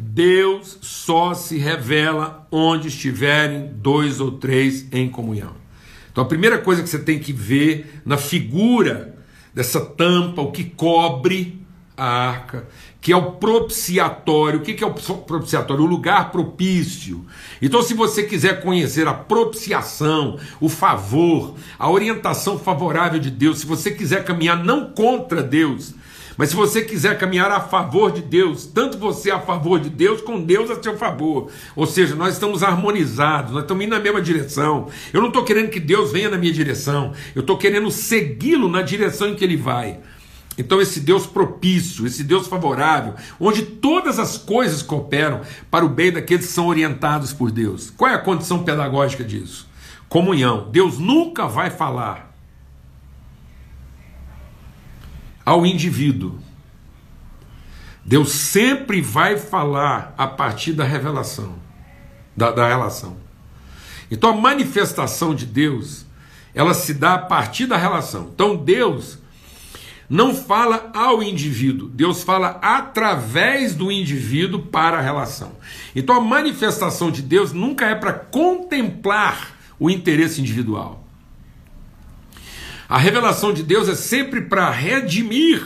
Deus 0.00 0.78
só 0.80 1.34
se 1.34 1.58
revela 1.58 2.46
onde 2.52 2.88
estiverem 2.88 3.72
dois 3.74 4.20
ou 4.20 4.32
três 4.32 4.86
em 4.92 5.08
comunhão. 5.08 5.52
Então 6.12 6.22
a 6.22 6.26
primeira 6.26 6.58
coisa 6.58 6.82
que 6.82 6.88
você 6.88 6.98
tem 6.98 7.18
que 7.18 7.32
ver 7.32 8.00
na 8.04 8.16
figura 8.16 9.16
dessa 9.52 9.80
tampa, 9.80 10.40
o 10.40 10.52
que 10.52 10.64
cobre 10.64 11.60
a 11.96 12.04
arca, 12.04 12.68
que 13.00 13.12
é 13.12 13.16
o 13.16 13.32
propiciatório. 13.32 14.60
O 14.60 14.62
que 14.62 14.84
é 14.84 14.86
o 14.86 14.92
propiciatório? 14.92 15.82
O 15.82 15.88
lugar 15.88 16.30
propício. 16.30 17.26
Então, 17.60 17.82
se 17.82 17.92
você 17.92 18.22
quiser 18.22 18.62
conhecer 18.62 19.08
a 19.08 19.14
propiciação, 19.14 20.38
o 20.60 20.68
favor, 20.68 21.54
a 21.76 21.90
orientação 21.90 22.56
favorável 22.56 23.18
de 23.18 23.30
Deus, 23.30 23.58
se 23.58 23.66
você 23.66 23.90
quiser 23.90 24.24
caminhar 24.24 24.62
não 24.62 24.92
contra 24.92 25.42
Deus, 25.42 25.94
mas 26.38 26.50
se 26.50 26.56
você 26.56 26.82
quiser 26.82 27.18
caminhar 27.18 27.50
a 27.50 27.58
favor 27.58 28.12
de 28.12 28.22
Deus, 28.22 28.64
tanto 28.64 28.96
você 28.96 29.28
a 29.28 29.40
favor 29.40 29.80
de 29.80 29.90
Deus, 29.90 30.20
com 30.20 30.40
Deus 30.40 30.70
a 30.70 30.80
seu 30.80 30.96
favor. 30.96 31.50
Ou 31.74 31.84
seja, 31.84 32.14
nós 32.14 32.34
estamos 32.34 32.62
harmonizados, 32.62 33.52
nós 33.52 33.62
estamos 33.62 33.84
indo 33.84 33.90
na 33.90 34.00
mesma 34.00 34.22
direção. 34.22 34.86
Eu 35.12 35.20
não 35.20 35.28
estou 35.28 35.42
querendo 35.42 35.68
que 35.68 35.80
Deus 35.80 36.12
venha 36.12 36.30
na 36.30 36.38
minha 36.38 36.52
direção, 36.52 37.12
eu 37.34 37.40
estou 37.40 37.58
querendo 37.58 37.90
segui-lo 37.90 38.68
na 38.68 38.82
direção 38.82 39.30
em 39.30 39.34
que 39.34 39.42
ele 39.42 39.56
vai. 39.56 39.98
Então, 40.56 40.80
esse 40.80 41.00
Deus 41.00 41.26
propício, 41.26 42.06
esse 42.06 42.22
Deus 42.22 42.46
favorável, 42.46 43.14
onde 43.40 43.62
todas 43.62 44.20
as 44.20 44.38
coisas 44.38 44.80
cooperam 44.80 45.40
para 45.68 45.84
o 45.84 45.88
bem 45.88 46.12
daqueles 46.12 46.46
que 46.46 46.52
são 46.52 46.68
orientados 46.68 47.32
por 47.32 47.50
Deus. 47.50 47.90
Qual 47.90 48.08
é 48.08 48.14
a 48.14 48.18
condição 48.18 48.62
pedagógica 48.62 49.24
disso? 49.24 49.68
Comunhão. 50.08 50.68
Deus 50.70 50.98
nunca 50.98 51.48
vai 51.48 51.68
falar 51.68 52.27
ao 55.48 55.64
indivíduo. 55.64 56.38
Deus 58.04 58.32
sempre 58.32 59.00
vai 59.00 59.38
falar 59.38 60.14
a 60.18 60.26
partir 60.26 60.74
da 60.74 60.84
revelação, 60.84 61.54
da, 62.36 62.50
da 62.50 62.68
relação. 62.68 63.16
Então 64.10 64.28
a 64.28 64.36
manifestação 64.36 65.34
de 65.34 65.46
Deus, 65.46 66.04
ela 66.54 66.74
se 66.74 66.92
dá 66.92 67.14
a 67.14 67.18
partir 67.18 67.64
da 67.64 67.78
relação. 67.78 68.30
Então 68.34 68.56
Deus 68.56 69.20
não 70.06 70.34
fala 70.34 70.90
ao 70.92 71.22
indivíduo, 71.22 71.88
Deus 71.88 72.22
fala 72.22 72.58
através 72.60 73.74
do 73.74 73.90
indivíduo 73.90 74.66
para 74.66 74.98
a 74.98 75.02
relação. 75.02 75.52
Então 75.96 76.14
a 76.14 76.20
manifestação 76.20 77.10
de 77.10 77.22
Deus 77.22 77.54
nunca 77.54 77.86
é 77.86 77.94
para 77.94 78.12
contemplar 78.12 79.56
o 79.80 79.88
interesse 79.88 80.42
individual. 80.42 81.07
A 82.88 82.96
revelação 82.96 83.52
de 83.52 83.62
Deus 83.62 83.88
é 83.88 83.94
sempre 83.94 84.42
para 84.42 84.70
redimir 84.70 85.62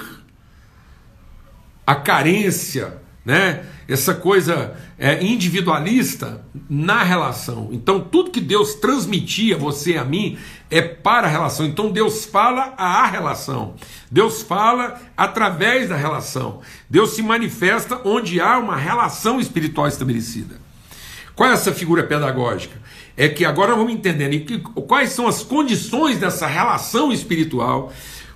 a 1.86 1.94
carência, 1.94 3.00
né? 3.24 3.64
essa 3.88 4.14
coisa 4.14 4.76
é, 4.98 5.22
individualista 5.22 6.44
na 6.68 7.02
relação. 7.02 7.68
Então, 7.72 8.00
tudo 8.00 8.30
que 8.30 8.40
Deus 8.40 8.74
transmitia 8.76 9.54
a 9.54 9.58
você 9.58 9.92
e 9.92 9.98
a 9.98 10.04
mim 10.04 10.38
é 10.70 10.80
para 10.80 11.26
a 11.26 11.30
relação. 11.30 11.66
Então, 11.66 11.90
Deus 11.90 12.24
fala 12.24 12.74
à 12.76 13.06
relação. 13.06 13.74
Deus 14.10 14.42
fala 14.42 15.00
através 15.16 15.88
da 15.88 15.96
relação. 15.96 16.60
Deus 16.88 17.10
se 17.10 17.22
manifesta 17.22 18.00
onde 18.04 18.40
há 18.40 18.58
uma 18.58 18.76
relação 18.76 19.38
espiritual 19.38 19.86
estabelecida. 19.86 20.56
Qual 21.34 21.48
é 21.48 21.52
essa 21.52 21.72
figura 21.72 22.02
pedagógica? 22.02 22.82
é 23.16 23.28
que 23.28 23.44
agora 23.44 23.74
vamos 23.74 23.92
entendendo 23.92 24.60
quais 24.86 25.10
são 25.10 25.28
as 25.28 25.42
condições 25.42 26.18
dessa 26.18 26.46
relação 26.46 27.12
espiritual, 27.12 27.92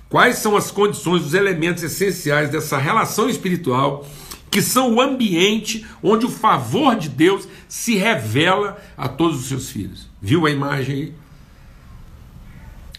quais 0.09 0.37
são 0.37 0.55
as 0.55 0.71
condições, 0.71 1.25
os 1.25 1.33
elementos 1.33 1.83
essenciais 1.83 2.49
dessa 2.49 2.77
relação 2.77 3.29
espiritual, 3.29 4.07
que 4.49 4.61
são 4.61 4.95
o 4.95 5.01
ambiente 5.01 5.85
onde 6.01 6.25
o 6.25 6.29
favor 6.29 6.95
de 6.95 7.09
Deus 7.09 7.47
se 7.67 7.95
revela 7.95 8.77
a 8.95 9.07
todos 9.07 9.41
os 9.41 9.47
seus 9.47 9.69
filhos. 9.69 10.07
Viu 10.21 10.45
a 10.45 10.51
imagem 10.51 10.95
aí? 10.95 11.13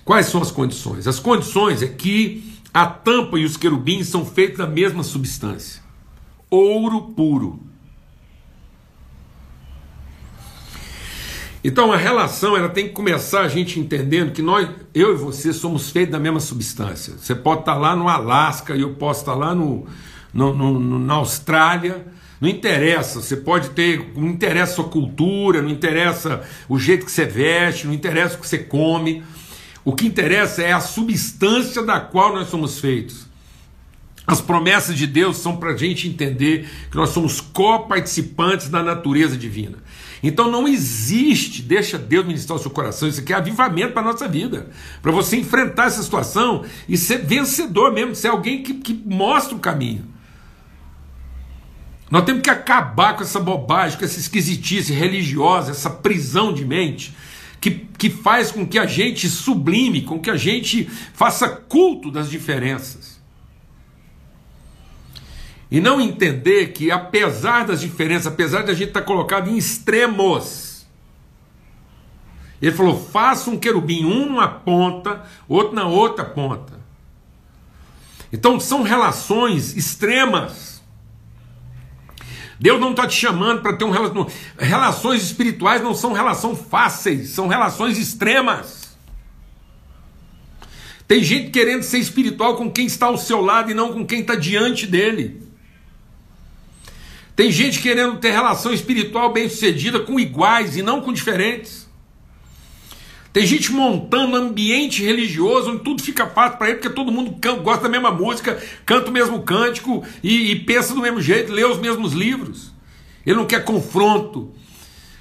Quais 0.05 0.27
são 0.27 0.43
as 0.43 0.51
condições? 0.51 1.07
As 1.07 1.19
condições 1.19 1.83
é 1.83 1.87
que 1.87 2.55
a 2.73 2.87
tampa 2.87 3.39
e 3.39 3.45
os 3.45 3.57
querubins 3.57 4.09
são 4.09 4.25
feitos 4.25 4.59
da 4.59 4.67
mesma 4.67 5.03
substância, 5.03 5.83
ouro 6.51 7.13
puro. 7.17 7.68
Então 11.63 11.93
a 11.93 11.97
relação 11.97 12.57
ela 12.57 12.69
tem 12.69 12.89
que 12.89 12.95
começar 12.95 13.41
a 13.41 13.49
gente 13.49 13.81
entendendo 13.81 14.33
que 14.33 14.43
nós, 14.43 14.69
eu 14.95 15.13
e 15.13 15.17
você, 15.17 15.53
somos 15.53 15.91
feitos 15.91 16.13
da 16.13 16.19
mesma 16.19 16.41
substância. 16.41 17.15
Você 17.19 17.35
pode 17.35 17.61
estar 17.61 17.75
lá 17.75 17.97
no 17.97 18.09
Alasca 18.09 18.77
e 18.77 18.81
eu 18.81 18.95
posso 18.95 19.21
estar 19.21 19.35
lá 19.35 19.55
no, 19.55 19.87
no, 20.33 20.55
no 20.55 20.99
na 20.99 21.15
Austrália, 21.15 22.07
Não 22.41 22.49
interessa, 22.49 23.21
você 23.21 23.37
pode 23.37 23.71
ter. 23.71 24.13
Não 24.15 24.29
interessa 24.29 24.73
a 24.73 24.75
sua 24.77 24.89
cultura, 24.89 25.61
não 25.61 25.71
interessa 25.71 26.43
o 26.69 26.79
jeito 26.79 27.05
que 27.05 27.11
você 27.11 27.25
veste, 27.25 27.87
não 27.87 27.95
interessa 27.95 28.37
o 28.37 28.39
que 28.39 28.47
você 28.47 28.59
come. 28.59 29.25
O 29.85 29.93
que 29.95 30.07
interessa 30.07 30.63
é 30.63 30.73
a 30.73 30.81
substância 30.81 31.83
da 31.83 31.99
qual 31.99 32.35
nós 32.35 32.49
somos 32.49 32.79
feitos. 32.79 33.28
As 34.29 34.43
promessas 34.43 34.95
de 34.95 35.07
Deus 35.07 35.39
são 35.39 35.57
para 35.57 35.71
a 35.71 35.77
gente 35.77 36.07
entender 36.07 36.69
que 36.91 36.97
nós 36.99 37.09
somos 37.09 37.41
co-participantes 37.41 38.69
da 38.69 38.83
natureza 38.83 39.39
divina. 39.39 39.79
Então 40.23 40.51
não 40.51 40.69
existe, 40.69 41.63
deixa 41.63 41.97
Deus 41.97 42.27
ministrar 42.27 42.59
o 42.59 42.61
seu 42.61 42.71
coração, 42.71 43.09
isso 43.09 43.21
aqui 43.23 43.33
é 43.33 43.37
avivamento 43.37 43.95
para 43.95 44.03
a 44.03 44.05
nossa 44.05 44.29
vida. 44.29 44.69
Para 45.01 45.13
você 45.13 45.39
enfrentar 45.39 45.87
essa 45.87 46.03
situação 46.03 46.63
e 46.87 46.99
ser 46.99 47.25
vencedor 47.25 47.91
mesmo, 47.91 48.15
ser 48.15 48.29
alguém 48.29 48.63
que, 48.63 48.75
que 48.75 48.93
mostra 48.93 49.57
o 49.57 49.61
caminho. 49.61 50.05
Nós 52.11 52.25
temos 52.25 52.43
que 52.43 52.51
acabar 52.51 53.17
com 53.17 53.23
essa 53.23 53.41
bobagem, 53.41 53.99
com 53.99 54.05
essa 54.05 54.21
esquisitice 54.21 54.93
religiosa, 54.93 55.71
essa 55.71 55.89
prisão 55.89 56.53
de 56.53 56.67
mente, 56.67 57.15
que, 57.63 57.71
que 57.71 58.11
faz 58.11 58.53
com 58.53 58.67
que 58.67 58.79
a 58.79 58.85
gente 58.85 59.27
sublime, 59.27 60.03
com 60.03 60.21
que 60.21 60.29
a 60.29 60.37
gente 60.37 60.85
faça 61.15 61.49
culto 61.49 62.11
das 62.11 62.29
diferenças. 62.29 63.18
E 65.71 65.81
não 65.81 66.01
entender 66.01 66.69
que, 66.73 66.91
apesar 66.91 67.67
das 67.67 67.81
diferenças, 67.81 68.27
apesar 68.27 68.63
de 68.63 68.71
a 68.71 68.75
gente 68.75 68.89
estar 68.89 69.03
colocado 69.03 69.51
em 69.51 69.57
extremos, 69.57 70.87
ele 72.61 72.73
falou: 72.73 72.99
faça 72.99 73.51
um 73.51 73.59
querubim, 73.59 74.05
um 74.05 74.27
numa 74.27 74.49
ponta, 74.49 75.25
outro 75.47 75.75
na 75.75 75.87
outra 75.87 76.25
ponta. 76.25 76.79
Então 78.33 78.59
são 78.59 78.83
relações 78.83 79.77
extremas. 79.77 80.83
Deus 82.61 82.81
não 82.81 82.91
está 82.91 83.07
te 83.07 83.15
chamando 83.15 83.63
para 83.63 83.77
ter 83.77 83.85
um 83.85 83.91
relacionamento. 83.91 84.37
Relações 84.59 85.23
espirituais 85.23 85.81
não 85.81 85.95
são 85.95 86.13
relações 86.13 86.59
fáceis, 86.69 87.31
são 87.31 87.47
relações 87.47 87.97
extremas. 87.99 88.97
Tem 91.07 91.23
gente 91.23 91.51
querendo 91.51 91.85
ser 91.85 91.99
espiritual 91.99 92.57
com 92.57 92.71
quem 92.71 92.87
está 92.87 93.07
ao 93.07 93.17
seu 93.17 93.41
lado 93.41 93.71
e 93.71 93.75
não 93.75 93.93
com 93.93 94.05
quem 94.05 94.21
está 94.21 94.35
diante 94.35 94.87
dele. 94.87 95.48
Tem 97.39 97.53
gente 97.53 97.81
querendo 97.81 98.17
ter 98.17 98.33
relação 98.33 98.73
espiritual 98.73 99.33
bem 99.33 99.49
sucedida 99.49 100.01
com 100.01 100.19
iguais 100.19 100.77
e 100.77 100.83
não 100.83 101.01
com 101.01 101.13
diferentes. 101.13 101.89
Tem 103.33 103.47
gente 103.47 103.71
montando 103.71 104.35
ambiente 104.35 105.05
religioso 105.05 105.71
onde 105.71 105.85
tudo 105.85 106.03
fica 106.03 106.27
fácil 106.27 106.59
para 106.59 106.71
ele, 106.71 106.79
porque 106.79 106.93
todo 106.93 107.13
mundo 107.13 107.39
gosta 107.63 107.85
da 107.85 107.89
mesma 107.89 108.11
música, 108.11 108.61
canta 108.85 109.09
o 109.09 109.13
mesmo 109.13 109.41
cântico 109.45 110.05
e, 110.21 110.51
e 110.51 110.65
pensa 110.65 110.93
do 110.93 111.01
mesmo 111.01 111.21
jeito, 111.21 111.53
lê 111.53 111.65
os 111.65 111.79
mesmos 111.79 112.13
livros. 112.13 112.73
Ele 113.25 113.37
não 113.37 113.47
quer 113.47 113.63
confronto. 113.63 114.53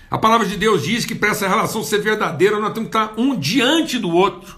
A 0.10 0.17
palavra 0.17 0.47
de 0.47 0.58
Deus 0.58 0.82
diz 0.84 1.06
que 1.06 1.13
para 1.13 1.30
essa 1.30 1.47
relação 1.47 1.84
ser 1.84 1.99
verdadeira, 1.99 2.60
nós 2.60 2.73
temos 2.73 2.89
que 2.89 2.97
estar 2.97 3.13
um 3.15 3.39
diante 3.39 3.99
do 3.99 4.10
outro. 4.10 4.58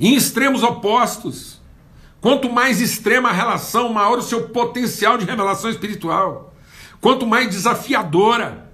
Em 0.00 0.16
extremos 0.16 0.64
opostos. 0.64 1.55
Quanto 2.26 2.50
mais 2.50 2.80
extrema 2.80 3.28
a 3.28 3.32
relação, 3.32 3.92
maior 3.92 4.18
o 4.18 4.22
seu 4.22 4.48
potencial 4.48 5.16
de 5.16 5.24
revelação 5.24 5.70
espiritual. 5.70 6.52
Quanto 7.00 7.24
mais 7.24 7.48
desafiadora 7.48 8.68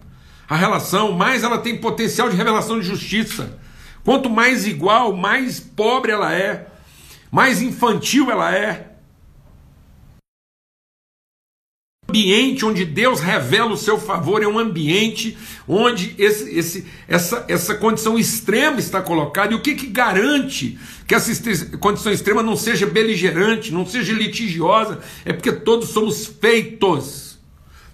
a 0.49 0.57
relação, 0.57 1.12
mais 1.12 1.43
ela 1.43 1.59
tem 1.59 1.77
potencial 1.77 2.31
de 2.31 2.37
revelação 2.37 2.81
de 2.81 2.87
justiça. 2.87 3.61
Quanto 4.03 4.31
mais 4.31 4.67
igual, 4.67 5.15
mais 5.15 5.61
pobre 5.61 6.12
ela 6.12 6.33
é, 6.33 6.67
mais 7.31 7.61
infantil 7.61 8.31
ela 8.31 8.57
é. 8.57 8.91
Ambiente 12.09 12.65
onde 12.65 12.87
Deus 12.87 13.21
revela 13.21 13.73
o 13.73 13.77
seu 13.77 13.99
favor 13.99 14.43
é 14.43 14.47
um 14.47 14.59
ambiente 14.59 15.37
onde 15.69 16.15
esse, 16.19 16.59
esse, 16.59 16.87
essa, 17.07 17.45
essa 17.49 17.75
condição 17.75 18.19
extrema 18.19 18.79
está 18.79 19.03
colocada. 19.03 19.53
E 19.53 19.57
o 19.57 19.61
que, 19.61 19.75
que 19.75 19.88
garante 19.88 20.79
que 21.12 21.16
essa 21.16 21.77
condição 21.77 22.11
extrema 22.11 22.42
não 22.42 22.57
seja 22.57 22.87
beligerante, 22.87 23.70
não 23.70 23.85
seja 23.85 24.14
litigiosa? 24.14 25.01
É 25.27 25.33
porque 25.35 25.53
todos 25.53 25.90
somos 25.90 26.27
feitos 26.27 27.38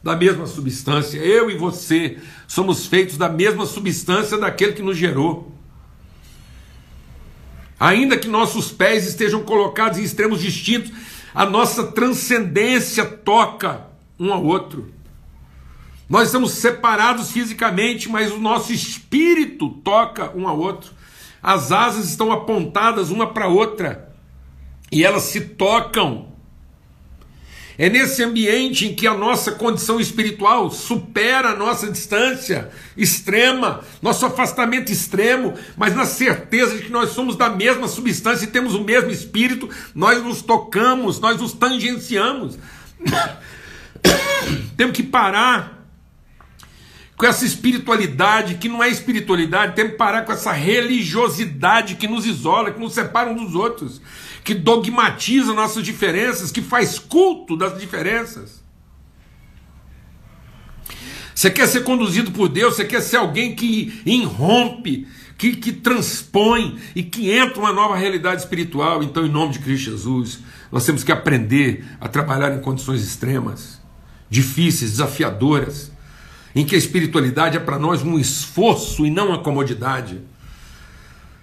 da 0.01 0.15
mesma 0.15 0.47
substância. 0.47 1.19
Eu 1.19 1.51
e 1.51 1.57
você 1.57 2.19
somos 2.47 2.87
feitos 2.87 3.17
da 3.17 3.29
mesma 3.29 3.67
substância 3.67 4.39
daquele 4.39 4.73
que 4.73 4.83
nos 4.83 4.97
gerou. 4.97 5.53
Ainda 7.81 8.17
que 8.17 8.29
nossos 8.29 8.71
pés 8.71 9.05
estejam 9.05 9.43
colocados 9.43 9.99
em 9.99 10.05
extremos 10.05 10.41
distintos, 10.41 10.93
a 11.35 11.45
nossa 11.45 11.89
transcendência 11.89 13.05
toca 13.05 13.89
um 14.17 14.33
ao 14.33 14.45
outro. 14.45 14.93
Nós 16.09 16.27
estamos 16.27 16.53
separados 16.53 17.33
fisicamente, 17.33 18.09
mas 18.09 18.31
o 18.31 18.39
nosso 18.39 18.73
espírito 18.73 19.71
toca 19.71 20.31
um 20.37 20.47
ao 20.47 20.57
outro. 20.57 20.98
As 21.43 21.73
asas 21.73 22.09
estão 22.09 22.33
apontadas 22.33 23.11
uma 23.11 23.33
para 23.33 23.49
outra 23.49 24.13
e 24.91 25.05
elas 25.05 25.25
se 25.25 25.41
tocam 25.41 26.29
é 27.79 27.89
nesse 27.89 28.25
ambiente 28.25 28.89
em 28.89 28.95
que 28.95 29.07
a 29.07 29.15
nossa 29.15 29.53
condição 29.53 30.01
espiritual 30.01 30.69
supera 30.69 31.51
a 31.51 31.55
nossa 31.55 31.89
distância 31.89 32.69
extrema, 32.97 33.85
nosso 34.03 34.27
afastamento 34.27 34.91
extremo, 34.91 35.55
mas 35.77 35.95
na 35.95 36.05
certeza 36.05 36.77
de 36.77 36.83
que 36.83 36.91
nós 36.91 37.11
somos 37.11 37.37
da 37.37 37.49
mesma 37.49 37.87
substância 37.87 38.45
e 38.45 38.49
temos 38.49 38.75
o 38.75 38.83
mesmo 38.83 39.13
espírito, 39.13 39.71
nós 39.95 40.21
nos 40.25 40.43
tocamos, 40.43 41.21
nós 41.21 41.41
nos 41.41 41.53
tangenciamos. 41.53 42.59
Temos 44.77 44.97
que 44.97 45.03
parar 45.03 45.78
com 47.19 47.27
essa 47.27 47.45
espiritualidade 47.45 48.55
que 48.55 48.69
não 48.69 48.83
é 48.83 48.89
espiritualidade, 48.89 49.75
temos 49.75 49.93
que 49.93 49.99
parar 49.99 50.23
com 50.23 50.33
essa 50.33 50.53
religiosidade 50.53 51.97
que 51.97 52.07
nos 52.07 52.25
isola, 52.25 52.71
que 52.71 52.79
nos 52.79 52.95
separa 52.95 53.29
uns 53.29 53.43
dos 53.43 53.55
outros 53.57 54.01
que 54.45 54.55
dogmatiza 54.55 55.53
nossas 55.53 55.85
diferenças, 55.85 56.51
que 56.51 56.63
faz 56.63 56.99
culto 56.99 57.55
das 57.55 57.79
diferenças. 57.79 58.65
Você 61.35 61.51
quer 61.51 61.69
ser 61.69 61.85
conduzido 61.85 62.31
por 62.31 62.49
Deus, 62.49 62.77
você 62.77 62.85
quer 62.87 63.03
ser 63.03 63.19
alguém 63.19 63.55
que 63.55 64.01
irrompe, 64.07 65.07
que, 65.37 65.55
que 65.55 65.71
transpõe 65.71 66.79
e 66.97 67.03
que 67.03 67.31
entra 67.31 67.61
uma 67.61 67.75
nova 67.75 67.95
realidade 67.95 68.41
espiritual. 68.41 69.03
Então, 69.03 69.27
em 69.27 69.31
nome 69.31 69.53
de 69.53 69.59
Cristo 69.59 69.91
Jesus, 69.91 70.39
nós 70.73 70.87
temos 70.87 71.05
que 71.05 71.13
aprender 71.13 71.85
a 72.01 72.09
trabalhar 72.09 72.57
em 72.57 72.61
condições 72.61 73.03
extremas, 73.03 73.79
difíceis, 74.31 74.93
desafiadoras, 74.93 75.93
em 76.55 76.65
que 76.65 76.75
a 76.75 76.79
espiritualidade 76.79 77.57
é 77.57 77.61
para 77.61 77.79
nós 77.79 78.03
um 78.03 78.19
esforço 78.19 79.07
e 79.07 79.11
não 79.11 79.29
uma 79.29 79.39
comodidade. 79.39 80.21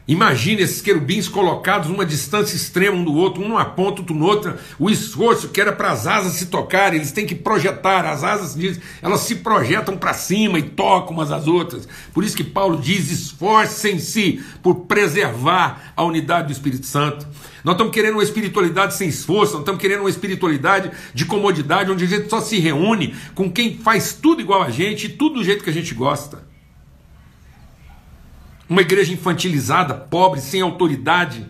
Imagine 0.07 0.61
esses 0.61 0.81
querubins 0.81 1.27
colocados 1.27 1.89
numa 1.89 2.05
distância 2.05 2.55
extrema 2.55 2.95
um 2.95 3.03
do 3.03 3.15
outro, 3.15 3.43
um 3.43 3.47
numa 3.47 3.65
ponta, 3.65 4.03
outro. 4.13 4.53
O 4.77 4.87
esforço 4.87 5.49
que 5.49 5.59
era 5.59 5.71
para 5.71 5.91
as 5.91 6.05
asas 6.05 6.33
se 6.33 6.45
tocarem, 6.45 6.99
eles 6.99 7.11
têm 7.11 7.25
que 7.25 7.33
projetar. 7.33 8.05
As 8.05 8.23
asas, 8.23 8.55
elas 9.01 9.21
se 9.21 9.37
projetam 9.37 9.97
para 9.97 10.13
cima 10.13 10.59
e 10.59 10.63
tocam 10.63 11.13
umas 11.13 11.31
às 11.31 11.47
outras. 11.47 11.87
Por 12.13 12.23
isso 12.23 12.37
que 12.37 12.43
Paulo 12.43 12.79
diz: 12.79 13.09
esforcem-se 13.09 14.45
por 14.61 14.75
preservar 14.81 15.93
a 15.95 16.03
unidade 16.03 16.47
do 16.47 16.53
Espírito 16.53 16.85
Santo. 16.85 17.25
Nós 17.65 17.73
estamos 17.73 17.91
querendo 17.91 18.13
uma 18.13 18.23
espiritualidade 18.23 18.93
sem 18.93 19.09
esforço, 19.09 19.53
nós 19.53 19.61
estamos 19.61 19.81
querendo 19.81 20.01
uma 20.01 20.09
espiritualidade 20.09 20.91
de 21.15 21.25
comodidade, 21.25 21.89
onde 21.89 22.03
a 22.03 22.07
gente 22.07 22.29
só 22.29 22.39
se 22.39 22.59
reúne 22.59 23.15
com 23.33 23.51
quem 23.51 23.79
faz 23.79 24.13
tudo 24.13 24.39
igual 24.39 24.61
a 24.61 24.69
gente 24.69 25.07
e 25.07 25.09
tudo 25.09 25.39
do 25.39 25.43
jeito 25.43 25.63
que 25.63 25.71
a 25.71 25.73
gente 25.73 25.95
gosta. 25.95 26.47
Uma 28.69 28.81
igreja 28.81 29.11
infantilizada, 29.11 29.95
pobre, 29.95 30.41
sem 30.41 30.61
autoridade, 30.61 31.47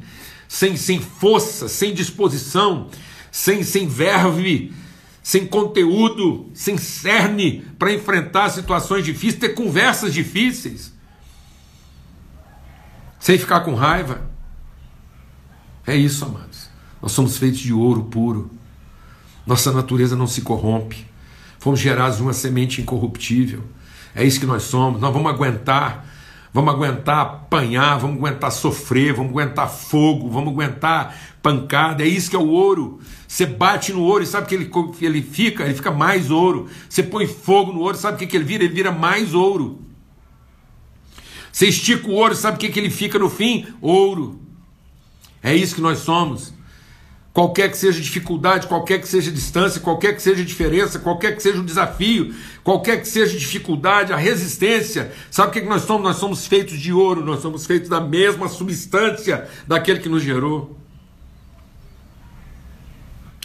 sem, 0.48 0.78
sem 0.78 1.02
força, 1.02 1.68
sem 1.68 1.94
disposição, 1.94 2.90
sem, 3.30 3.62
sem 3.62 3.86
verve, 3.86 4.74
sem 5.22 5.46
conteúdo, 5.46 6.50
sem 6.54 6.78
cerne 6.78 7.66
para 7.78 7.92
enfrentar 7.92 8.48
situações 8.52 9.04
difíceis, 9.04 9.36
ter 9.42 9.50
conversas 9.50 10.14
difíceis, 10.14 10.94
sem 13.20 13.38
ficar 13.38 13.60
com 13.60 13.76
raiva. 13.76 14.34
É 15.86 15.96
isso, 15.96 16.26
amados. 16.26 16.70
Nós 17.02 17.12
somos 17.12 17.38
feitos 17.38 17.60
de 17.60 17.74
ouro 17.74 18.04
puro. 18.06 18.50
Nossa 19.46 19.72
natureza 19.72 20.16
não 20.16 20.28
se 20.28 20.42
corrompe. 20.42 21.06
Fomos 21.60 21.80
gerados 21.80 22.20
uma 22.20 22.34
semente 22.34 22.82
incorruptível. 22.82 23.64
É 24.14 24.24
isso 24.24 24.40
que 24.40 24.46
nós 24.46 24.64
somos. 24.64 25.00
Nós 25.00 25.14
vamos 25.14 25.32
aguentar 25.32 26.06
Vamos 26.56 26.74
aguentar 26.74 27.20
apanhar, 27.20 27.98
vamos 28.00 28.16
aguentar 28.16 28.50
sofrer, 28.50 29.12
vamos 29.12 29.34
aguentar 29.34 29.68
fogo, 29.68 30.30
vamos 30.30 30.54
aguentar 30.54 31.14
pancada. 31.42 32.02
É 32.02 32.08
isso 32.08 32.30
que 32.30 32.36
é 32.38 32.40
o 32.40 32.48
ouro. 32.48 33.02
Você 33.28 33.46
bate 33.46 33.92
no 33.92 34.02
ouro 34.02 34.24
e 34.24 34.26
sabe 34.26 34.48
que 34.48 34.56
ele, 34.56 34.72
ele 35.02 35.22
fica? 35.22 35.66
Ele 35.66 35.74
fica 35.74 35.92
mais 35.92 36.32
ouro. 36.32 36.70
Você 36.88 37.04
põe 37.04 37.28
fogo 37.28 37.74
no 37.74 37.82
ouro, 37.82 37.98
sabe 37.98 38.16
o 38.16 38.20
que, 38.20 38.26
que 38.26 38.38
ele 38.38 38.46
vira? 38.46 38.64
Ele 38.64 38.74
vira 38.74 38.90
mais 38.90 39.34
ouro. 39.34 39.82
Você 41.52 41.68
estica 41.68 42.08
o 42.08 42.14
ouro, 42.14 42.34
sabe 42.34 42.56
o 42.56 42.60
que, 42.62 42.70
que 42.70 42.80
ele 42.80 42.90
fica 42.90 43.20
no 43.20 43.30
fim? 43.30 43.68
Ouro. 43.82 44.40
É 45.46 45.54
isso 45.54 45.76
que 45.76 45.82
nós 45.82 46.00
somos. 46.00 46.52
qualquer 47.32 47.70
que 47.70 47.78
seja 47.78 48.00
dificuldade, 48.02 48.66
qualquer 48.66 49.00
que 49.00 49.08
seja 49.08 49.30
distância, 49.30 49.82
qualquer 49.82 50.16
que 50.16 50.22
seja 50.22 50.44
diferença, 50.44 50.98
qualquer 50.98 51.36
que 51.36 51.44
seja 51.44 51.60
o 51.60 51.66
desafio, 51.66 52.34
qualquer 52.64 53.02
que 53.02 53.08
seja 53.08 53.38
dificuldade, 53.38 54.14
a 54.14 54.16
resistência. 54.16 55.12
Sabe 55.30 55.50
o 55.50 55.52
que 55.52 55.62
nós 55.70 55.82
somos? 55.84 56.02
Nós 56.02 56.16
somos 56.16 56.48
feitos 56.48 56.80
de 56.80 56.94
ouro, 56.94 57.24
nós 57.24 57.42
somos 57.42 57.66
feitos 57.66 57.90
da 57.90 58.00
mesma 58.00 58.48
substância 58.48 59.48
daquele 59.68 60.00
que 60.00 60.10
nos 60.10 60.24
gerou. 60.24 60.78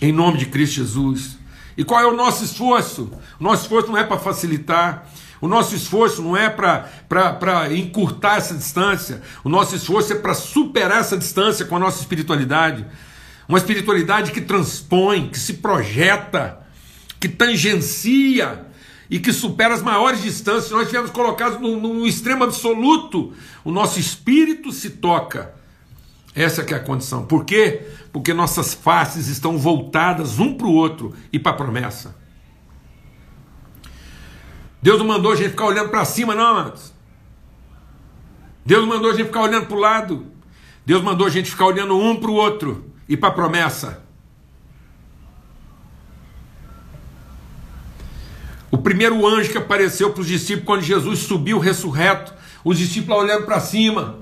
Em 0.01 0.13
nome 0.13 0.39
de 0.39 0.47
Cristo 0.47 0.77
Jesus. 0.77 1.37
E 1.77 1.85
qual 1.85 2.01
é 2.01 2.07
o 2.07 2.17
nosso 2.17 2.45
esforço? 2.45 3.11
O 3.39 3.43
nosso 3.43 3.65
esforço 3.65 3.89
não 3.89 3.99
é 3.99 4.05
para 4.05 4.19
facilitar, 4.19 5.07
o 5.41 5.49
nosso 5.49 5.75
esforço 5.75 6.23
não 6.23 6.37
é 6.37 6.51
para 6.51 7.75
encurtar 7.75 8.37
essa 8.37 8.55
distância, 8.55 9.23
o 9.43 9.49
nosso 9.49 9.75
esforço 9.75 10.13
é 10.13 10.17
para 10.17 10.35
superar 10.35 11.01
essa 11.01 11.17
distância 11.17 11.65
com 11.65 11.77
a 11.77 11.79
nossa 11.79 12.01
espiritualidade. 12.01 12.85
Uma 13.49 13.59
espiritualidade 13.59 14.31
que 14.31 14.41
transpõe, 14.41 15.29
que 15.29 15.39
se 15.39 15.55
projeta, 15.55 16.61
que 17.19 17.29
tangencia 17.29 18.67
e 19.11 19.19
que 19.19 19.33
supera 19.33 19.75
as 19.75 19.83
maiores 19.83 20.23
distâncias. 20.23 20.71
Nós 20.71 20.87
tivemos 20.87 21.11
colocados 21.11 21.61
no, 21.61 21.81
no 21.81 22.07
extremo 22.07 22.45
absoluto. 22.45 23.33
O 23.65 23.73
nosso 23.73 23.99
espírito 23.99 24.71
se 24.71 24.91
toca. 24.91 25.53
Essa 26.35 26.63
é 26.63 26.75
a 26.75 26.81
condição. 26.81 27.27
Por 27.27 27.45
quê? 27.45 27.89
Porque 28.13 28.33
nossas 28.33 28.73
faces 28.73 29.27
estão 29.27 29.59
voltadas 29.59 30.39
um 30.39 30.55
para 30.55 30.67
o 30.67 30.73
outro 30.73 31.13
e 31.33 31.39
para 31.39 31.53
a 31.53 31.57
promessa. 31.57 32.20
Deus 34.83 34.99
não 34.99 35.07
mandou 35.07 35.33
a 35.33 35.37
gente 35.37 35.51
ficar 35.51 35.67
olhando 35.67 35.91
para 35.91 36.05
cima, 36.05 36.35
não, 36.35 36.45
amados. 36.45 36.93
Deus 38.65 38.83
não 38.83 38.89
mandou 38.89 39.11
a 39.11 39.15
gente 39.15 39.27
ficar 39.27 39.43
olhando 39.43 39.67
para 39.67 39.77
o 39.77 39.81
lado. 39.81 40.27
Deus 40.87 41.03
mandou 41.03 41.27
a 41.27 41.31
gente 41.31 41.51
ficar 41.51 41.67
olhando 41.67 41.97
um 41.97 42.17
para 42.17 42.31
o 42.31 42.35
outro 42.35 42.91
e 43.09 43.17
para 43.17 43.29
a 43.29 43.33
promessa. 43.33 44.03
O 48.71 48.79
primeiro 48.79 49.27
anjo 49.27 49.51
que 49.51 49.59
apareceu 49.59 50.13
para 50.13 50.21
os 50.21 50.27
discípulos 50.27 50.65
quando 50.65 50.83
Jesus 50.83 51.21
subiu 51.21 51.59
ressurreto, 51.59 52.33
os 52.65 52.79
discípulos 52.79 53.23
olhando 53.23 53.45
para 53.45 53.61
cima. 53.61 54.19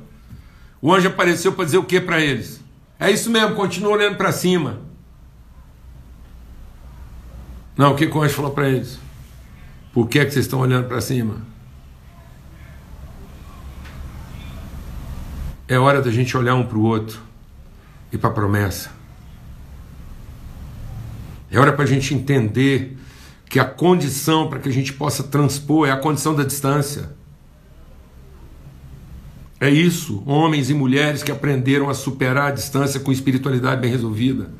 O 0.80 0.92
anjo 0.92 1.08
apareceu 1.08 1.52
para 1.52 1.64
dizer 1.64 1.78
o 1.78 1.84
que 1.84 2.00
para 2.00 2.20
eles? 2.20 2.60
É 2.98 3.10
isso 3.10 3.30
mesmo, 3.30 3.54
continua 3.54 3.92
olhando 3.92 4.16
para 4.16 4.32
cima. 4.32 4.80
Não, 7.76 7.92
o 7.92 7.94
que, 7.94 8.06
que 8.06 8.16
o 8.16 8.22
anjo 8.22 8.34
falou 8.34 8.50
para 8.50 8.68
eles? 8.68 8.98
Por 9.92 10.08
que, 10.08 10.18
é 10.18 10.24
que 10.24 10.32
vocês 10.32 10.44
estão 10.44 10.60
olhando 10.60 10.86
para 10.86 11.00
cima? 11.00 11.42
É 15.66 15.78
hora 15.78 16.00
da 16.00 16.10
gente 16.10 16.36
olhar 16.36 16.54
um 16.54 16.64
para 16.64 16.78
o 16.78 16.82
outro 16.82 17.20
e 18.10 18.16
para 18.16 18.30
a 18.30 18.32
promessa. 18.32 18.90
É 21.50 21.58
hora 21.58 21.72
para 21.72 21.84
a 21.84 21.86
gente 21.86 22.14
entender 22.14 22.96
que 23.48 23.58
a 23.58 23.64
condição 23.64 24.48
para 24.48 24.58
que 24.58 24.68
a 24.68 24.72
gente 24.72 24.92
possa 24.92 25.22
transpor 25.22 25.88
é 25.88 25.90
a 25.90 25.96
condição 25.96 26.34
da 26.34 26.44
distância. 26.44 27.10
É 29.60 29.68
isso, 29.68 30.22
homens 30.24 30.70
e 30.70 30.74
mulheres 30.74 31.22
que 31.22 31.32
aprenderam 31.32 31.90
a 31.90 31.94
superar 31.94 32.48
a 32.48 32.54
distância 32.54 33.00
com 33.00 33.10
espiritualidade 33.10 33.80
bem 33.80 33.90
resolvida. 33.90 34.50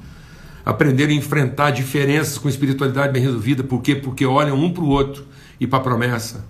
Aprenderam 0.68 1.12
a 1.12 1.16
enfrentar 1.16 1.70
diferenças 1.70 2.36
com 2.36 2.46
espiritualidade 2.46 3.10
bem 3.10 3.22
resolvida. 3.22 3.64
Por 3.64 3.80
quê? 3.80 3.94
Porque 3.94 4.26
olham 4.26 4.54
um 4.54 4.70
para 4.70 4.84
o 4.84 4.88
outro 4.88 5.26
e 5.58 5.66
para 5.66 5.78
a 5.78 5.82
promessa. 5.82 6.44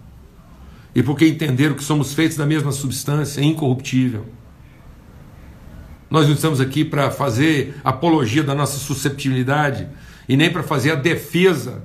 E 0.93 1.05
porque 1.05 1.25
entenderam 1.25 1.77
que 1.77 1.85
somos 1.85 2.13
feitos 2.15 2.37
da 2.37 2.45
mesma 2.45 2.73
substância, 2.73 3.41
incorruptível. 3.41 4.27
Nós 6.11 6.27
não 6.27 6.35
estamos 6.35 6.61
aqui 6.61 6.85
para 6.85 7.13
fazer 7.13 7.77
apologia 7.85 8.43
da 8.43 8.57
nossa 8.57 8.77
susceptibilidade 8.79 9.87
e 10.29 10.37
nem 10.37 10.51
para 10.51 10.65
fazer 10.65 10.91
a 10.91 10.97
defesa 10.97 11.85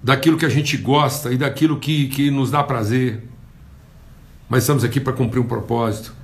daquilo 0.00 0.38
que 0.38 0.46
a 0.46 0.48
gente 0.48 0.76
gosta 0.76 1.32
e 1.32 1.36
daquilo 1.36 1.80
que, 1.80 2.06
que 2.06 2.30
nos 2.30 2.52
dá 2.52 2.62
prazer. 2.62 3.24
Mas 4.48 4.62
estamos 4.62 4.84
aqui 4.84 5.00
para 5.00 5.14
cumprir 5.14 5.40
um 5.40 5.48
propósito. 5.48 6.14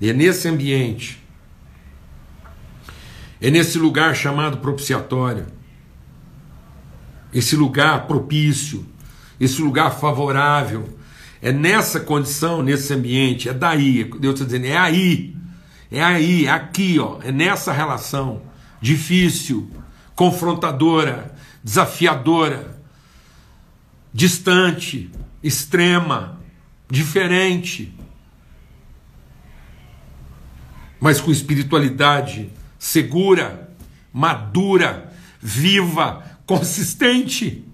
E 0.00 0.08
é 0.08 0.14
nesse 0.14 0.48
ambiente, 0.48 1.22
é 3.40 3.50
nesse 3.50 3.78
lugar 3.78 4.14
chamado 4.14 4.58
propiciatório, 4.58 5.46
esse 7.32 7.54
lugar 7.56 8.06
propício, 8.06 8.84
esse 9.38 9.60
lugar 9.60 9.90
favorável, 9.92 10.88
é 11.40 11.52
nessa 11.52 12.00
condição, 12.00 12.62
nesse 12.62 12.92
ambiente, 12.92 13.48
é 13.48 13.54
daí, 13.54 14.04
Deus 14.18 14.34
está 14.34 14.44
dizendo, 14.44 14.66
é 14.66 14.76
aí. 14.76 15.36
É 15.90 16.02
aí, 16.02 16.46
é 16.46 16.50
aqui, 16.50 16.98
ó, 16.98 17.18
é 17.22 17.32
nessa 17.32 17.72
relação 17.72 18.42
difícil, 18.80 19.70
confrontadora, 20.14 21.34
desafiadora, 21.64 22.78
distante, 24.12 25.10
extrema, 25.42 26.38
diferente, 26.90 27.94
mas 31.00 31.20
com 31.20 31.30
espiritualidade 31.30 32.50
segura, 32.78 33.74
madura, 34.12 35.12
viva, 35.40 36.24
consistente. 36.46 37.64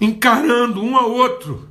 Encarando 0.00 0.82
um 0.82 0.96
ao 0.96 1.10
outro 1.10 1.68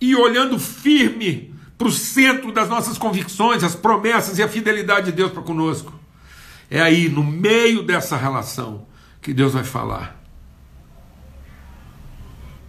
e 0.00 0.14
olhando 0.16 0.58
firme 0.58 1.54
para 1.78 1.88
o 1.88 1.92
centro 1.92 2.52
das 2.52 2.68
nossas 2.68 2.98
convicções, 2.98 3.64
as 3.64 3.74
promessas 3.74 4.38
e 4.38 4.42
a 4.42 4.48
fidelidade 4.48 5.06
de 5.06 5.12
Deus 5.12 5.32
para 5.32 5.42
conosco. 5.42 5.92
É 6.70 6.80
aí, 6.80 7.08
no 7.08 7.22
meio 7.22 7.82
dessa 7.82 8.16
relação, 8.16 8.86
que 9.20 9.32
Deus 9.32 9.52
vai 9.52 9.64
falar. 9.64 10.20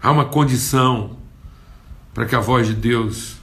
Há 0.02 0.12
uma 0.12 0.26
condição 0.26 1.18
para 2.14 2.26
que 2.26 2.36
a 2.36 2.40
voz 2.40 2.68
de 2.68 2.74
Deus 2.74 3.38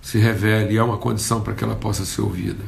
se 0.00 0.18
revele, 0.18 0.78
há 0.78 0.84
uma 0.84 0.98
condição 0.98 1.40
para 1.40 1.54
que 1.54 1.62
ela 1.62 1.76
possa 1.76 2.04
ser 2.04 2.22
ouvida. 2.22 2.64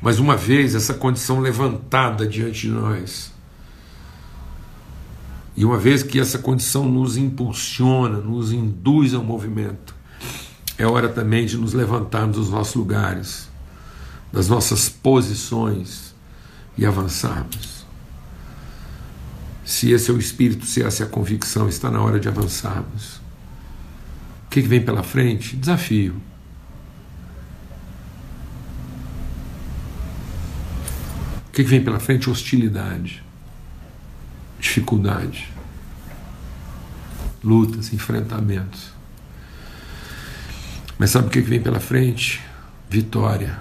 Mas 0.00 0.18
uma 0.18 0.36
vez 0.36 0.74
essa 0.74 0.94
condição 0.94 1.40
levantada 1.40 2.26
diante 2.26 2.62
de 2.62 2.70
nós, 2.70 3.32
e 5.56 5.64
uma 5.64 5.78
vez 5.78 6.02
que 6.02 6.20
essa 6.20 6.38
condição 6.38 6.86
nos 6.86 7.16
impulsiona, 7.16 8.18
nos 8.18 8.52
induz 8.52 9.14
ao 9.14 9.24
movimento, 9.24 9.94
é 10.76 10.86
hora 10.86 11.08
também 11.08 11.46
de 11.46 11.56
nos 11.56 11.72
levantarmos 11.72 12.36
dos 12.36 12.50
nossos 12.50 12.74
lugares, 12.74 13.48
das 14.30 14.48
nossas 14.48 14.88
posições 14.88 16.14
e 16.76 16.84
avançarmos. 16.84 17.86
Se 19.64 19.90
esse 19.90 20.10
é 20.10 20.14
o 20.14 20.18
espírito, 20.18 20.66
se 20.66 20.82
essa 20.82 21.02
é 21.02 21.06
a 21.06 21.08
convicção, 21.08 21.68
está 21.68 21.90
na 21.90 22.00
hora 22.02 22.20
de 22.20 22.28
avançarmos. 22.28 23.25
O 24.56 24.60
que 24.60 24.68
vem 24.68 24.82
pela 24.82 25.02
frente? 25.02 25.54
Desafio. 25.54 26.14
O 31.48 31.52
que 31.52 31.62
vem 31.62 31.84
pela 31.84 32.00
frente? 32.00 32.30
Hostilidade 32.30 33.26
dificuldade, 34.58 35.48
lutas, 37.42 37.92
enfrentamentos. 37.92 38.90
Mas 40.98 41.10
sabe 41.10 41.28
o 41.28 41.30
que 41.30 41.40
vem 41.40 41.60
pela 41.60 41.80
frente? 41.80 42.42
Vitória, 42.88 43.58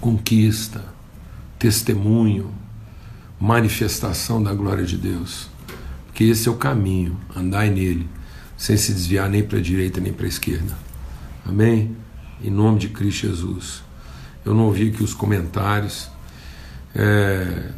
conquista, 0.00 0.84
testemunho, 1.58 2.52
manifestação 3.40 4.42
da 4.42 4.52
glória 4.52 4.84
de 4.84 4.96
Deus. 4.96 5.48
Porque 6.06 6.24
esse 6.24 6.48
é 6.48 6.50
o 6.50 6.56
caminho, 6.56 7.18
andai 7.34 7.70
nele, 7.70 8.08
sem 8.64 8.78
se 8.78 8.94
desviar 8.94 9.28
nem 9.28 9.42
para 9.42 9.58
a 9.58 9.60
direita 9.60 10.00
nem 10.00 10.10
para 10.10 10.24
a 10.24 10.28
esquerda. 10.28 10.74
Amém? 11.44 11.94
Em 12.42 12.48
nome 12.48 12.78
de 12.78 12.88
Cristo 12.88 13.26
Jesus. 13.26 13.82
Eu 14.42 14.54
não 14.54 14.64
ouvi 14.64 14.88
aqui 14.88 15.04
os 15.04 15.12
comentários. 15.12 16.08
É, 16.94 17.72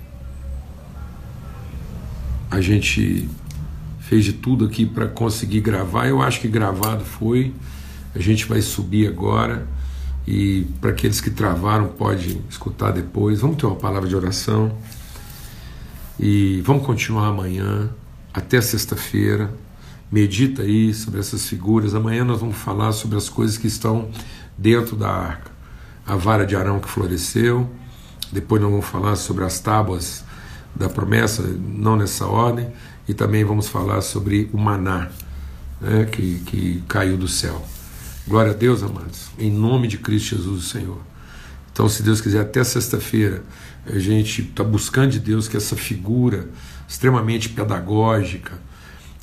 a 2.48 2.60
gente 2.60 3.28
fez 3.98 4.24
de 4.26 4.34
tudo 4.34 4.64
aqui 4.64 4.86
para 4.86 5.08
conseguir 5.08 5.60
gravar. 5.60 6.06
Eu 6.06 6.22
acho 6.22 6.40
que 6.40 6.46
gravado 6.46 7.04
foi. 7.04 7.52
A 8.14 8.20
gente 8.20 8.46
vai 8.46 8.62
subir 8.62 9.08
agora 9.08 9.66
e 10.24 10.68
para 10.80 10.90
aqueles 10.90 11.20
que 11.20 11.30
travaram 11.30 11.88
pode 11.88 12.40
escutar 12.48 12.92
depois. 12.92 13.40
Vamos 13.40 13.56
ter 13.56 13.66
uma 13.66 13.74
palavra 13.74 14.08
de 14.08 14.14
oração 14.14 14.78
e 16.16 16.62
vamos 16.64 16.86
continuar 16.86 17.26
amanhã 17.26 17.90
até 18.32 18.60
sexta-feira. 18.60 19.65
Medita 20.10 20.62
aí 20.62 20.94
sobre 20.94 21.20
essas 21.20 21.48
figuras. 21.48 21.94
Amanhã 21.94 22.24
nós 22.24 22.40
vamos 22.40 22.56
falar 22.56 22.92
sobre 22.92 23.16
as 23.16 23.28
coisas 23.28 23.58
que 23.58 23.66
estão 23.66 24.10
dentro 24.56 24.96
da 24.96 25.08
arca. 25.08 25.50
A 26.06 26.14
vara 26.14 26.46
de 26.46 26.54
Arão 26.54 26.78
que 26.78 26.88
floresceu. 26.88 27.68
Depois 28.32 28.60
nós 28.62 28.70
vamos 28.70 28.86
falar 28.86 29.16
sobre 29.16 29.44
as 29.44 29.58
tábuas 29.58 30.24
da 30.74 30.88
promessa, 30.88 31.42
não 31.42 31.96
nessa 31.96 32.26
ordem, 32.26 32.70
e 33.08 33.14
também 33.14 33.44
vamos 33.44 33.68
falar 33.68 34.00
sobre 34.02 34.50
o 34.52 34.58
maná 34.58 35.08
né, 35.80 36.04
que, 36.04 36.40
que 36.40 36.82
caiu 36.86 37.16
do 37.16 37.28
céu. 37.28 37.64
Glória 38.26 38.52
a 38.52 38.54
Deus, 38.54 38.82
amados, 38.82 39.30
em 39.38 39.50
nome 39.50 39.88
de 39.88 39.98
Cristo 39.98 40.36
Jesus, 40.36 40.64
Senhor. 40.66 40.98
Então, 41.72 41.88
se 41.88 42.02
Deus 42.02 42.20
quiser, 42.20 42.40
até 42.40 42.64
sexta-feira, 42.64 43.44
a 43.86 43.98
gente 43.98 44.42
está 44.42 44.64
buscando 44.64 45.12
de 45.12 45.20
Deus 45.20 45.46
que 45.46 45.56
essa 45.56 45.76
figura 45.76 46.48
extremamente 46.88 47.48
pedagógica, 47.48 48.52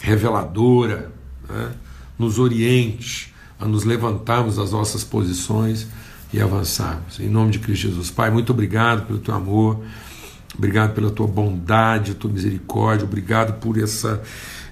reveladora, 0.03 1.09
né, 1.49 1.71
nos 2.19 2.37
oriente 2.37 3.33
a 3.57 3.65
nos 3.65 3.85
levantarmos 3.85 4.57
das 4.57 4.73
nossas 4.73 5.01
posições 5.01 5.87
e 6.33 6.41
avançarmos. 6.41 7.21
Em 7.21 7.29
nome 7.29 7.51
de 7.51 7.59
Cristo 7.59 7.87
Jesus. 7.87 8.11
Pai, 8.11 8.29
muito 8.29 8.51
obrigado 8.51 9.07
pelo 9.07 9.19
teu 9.19 9.33
amor, 9.33 9.79
obrigado 10.53 10.93
pela 10.93 11.09
tua 11.09 11.25
bondade, 11.25 12.15
tua 12.15 12.29
misericórdia, 12.29 13.05
obrigado 13.05 13.59
por 13.61 13.81
essa, 13.81 14.21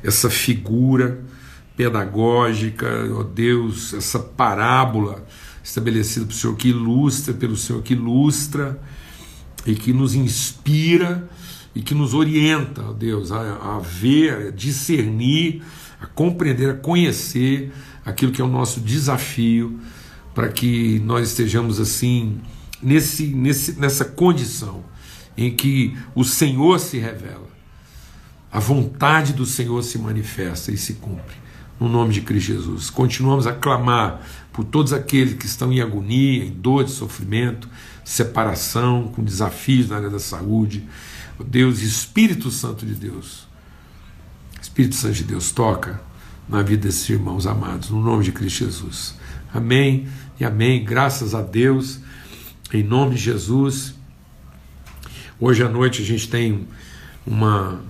essa 0.03 0.29
figura 0.29 1.21
pedagógica, 1.77 2.87
ó 3.17 3.23
Deus, 3.23 3.93
essa 3.93 4.19
parábola 4.19 5.25
estabelecida 5.63 6.25
pelo 6.25 6.37
Senhor 6.37 6.55
que 6.57 6.67
ilustra, 6.67 7.33
pelo 7.33 7.55
Senhor 7.55 7.81
que 7.81 7.93
ilustra 7.93 8.77
e 9.65 9.75
que 9.75 9.93
nos 9.93 10.13
inspira 10.13 11.29
e 11.73 11.81
que 11.81 11.93
nos 11.93 12.13
orienta, 12.13 12.83
ó 12.83 12.93
Deus, 12.93 13.31
a, 13.31 13.75
a 13.75 13.79
ver, 13.79 14.47
a 14.47 14.51
discernir, 14.51 15.63
a 15.99 16.05
compreender, 16.05 16.69
a 16.69 16.73
conhecer 16.73 17.71
aquilo 18.05 18.31
que 18.31 18.41
é 18.41 18.45
o 18.45 18.49
nosso 18.49 18.79
desafio 18.79 19.79
para 20.33 20.49
que 20.49 20.99
nós 20.99 21.29
estejamos 21.29 21.79
assim 21.79 22.39
nesse, 22.81 23.27
nesse, 23.27 23.79
nessa 23.79 24.05
condição 24.05 24.83
em 25.37 25.55
que 25.55 25.97
o 26.15 26.23
Senhor 26.23 26.79
se 26.79 26.97
revela, 26.97 27.49
a 28.51 28.59
vontade 28.59 29.33
do 29.33 29.45
Senhor 29.45 29.81
se 29.83 29.97
manifesta 29.97 30.71
e 30.71 30.77
se 30.77 30.95
cumpre. 30.95 31.39
No 31.79 31.89
nome 31.89 32.13
de 32.13 32.21
Cristo 32.21 32.47
Jesus. 32.47 32.91
Continuamos 32.91 33.47
a 33.47 33.53
clamar 33.53 34.21
por 34.53 34.63
todos 34.63 34.93
aqueles 34.93 35.33
que 35.33 35.47
estão 35.47 35.71
em 35.73 35.81
agonia, 35.81 36.45
em 36.45 36.51
dor 36.51 36.83
de 36.83 36.91
sofrimento, 36.91 37.67
separação, 38.03 39.07
com 39.07 39.23
desafios 39.23 39.89
na 39.89 39.95
área 39.95 40.09
da 40.09 40.19
saúde. 40.19 40.87
Deus, 41.43 41.81
Espírito 41.81 42.51
Santo 42.51 42.85
de 42.85 42.93
Deus, 42.93 43.47
Espírito 44.61 44.95
Santo 44.95 45.15
de 45.15 45.23
Deus, 45.23 45.51
toca 45.51 46.01
na 46.47 46.61
vida 46.61 46.87
desses 46.87 47.09
irmãos 47.09 47.47
amados, 47.47 47.89
no 47.89 48.01
nome 48.01 48.23
de 48.23 48.31
Cristo 48.31 48.65
Jesus. 48.65 49.15
Amém 49.53 50.07
e 50.39 50.45
amém. 50.45 50.83
Graças 50.83 51.35
a 51.35 51.41
Deus, 51.41 51.99
em 52.73 52.83
nome 52.83 53.15
de 53.15 53.21
Jesus. 53.21 53.95
Hoje 55.39 55.63
à 55.63 55.69
noite 55.69 56.01
a 56.01 56.05
gente 56.05 56.29
tem 56.29 56.67
uma, 57.25 57.81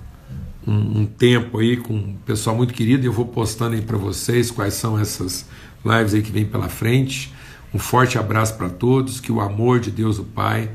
um, 0.65 1.01
um 1.01 1.05
tempo 1.05 1.59
aí 1.59 1.77
com 1.77 1.93
um 1.93 2.15
pessoal 2.25 2.55
muito 2.55 2.73
querido. 2.73 3.05
Eu 3.05 3.11
vou 3.11 3.25
postando 3.25 3.75
aí 3.75 3.81
para 3.81 3.97
vocês 3.97 4.49
quais 4.49 4.73
são 4.73 4.97
essas 4.97 5.45
lives 5.85 6.13
aí 6.13 6.21
que 6.21 6.31
vem 6.31 6.45
pela 6.45 6.69
frente. 6.69 7.33
Um 7.73 7.79
forte 7.79 8.17
abraço 8.17 8.55
para 8.55 8.69
todos. 8.69 9.19
Que 9.19 9.31
o 9.31 9.41
amor 9.41 9.79
de 9.79 9.91
Deus, 9.91 10.17
o 10.17 10.23
Pai, 10.23 10.69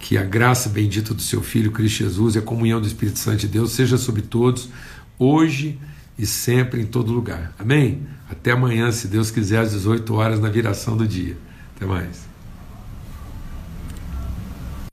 que 0.00 0.16
a 0.16 0.24
graça 0.24 0.68
bendita 0.70 1.12
do 1.12 1.20
Seu 1.20 1.42
Filho 1.42 1.70
Cristo 1.70 1.98
Jesus 1.98 2.34
e 2.34 2.38
a 2.38 2.42
comunhão 2.42 2.80
do 2.80 2.86
Espírito 2.86 3.18
Santo 3.18 3.36
de 3.36 3.48
Deus 3.48 3.72
seja 3.72 3.98
sobre 3.98 4.22
todos, 4.22 4.70
hoje 5.18 5.78
e 6.18 6.26
sempre 6.26 6.80
em 6.80 6.86
todo 6.86 7.12
lugar. 7.12 7.54
Amém? 7.58 8.02
Até 8.28 8.52
amanhã, 8.52 8.90
se 8.90 9.06
Deus 9.06 9.30
quiser, 9.30 9.58
às 9.58 9.72
18 9.72 10.12
horas 10.14 10.40
na 10.40 10.48
viração 10.48 10.96
do 10.96 11.06
dia. 11.06 11.36
Até 11.76 11.84
mais. 11.84 12.29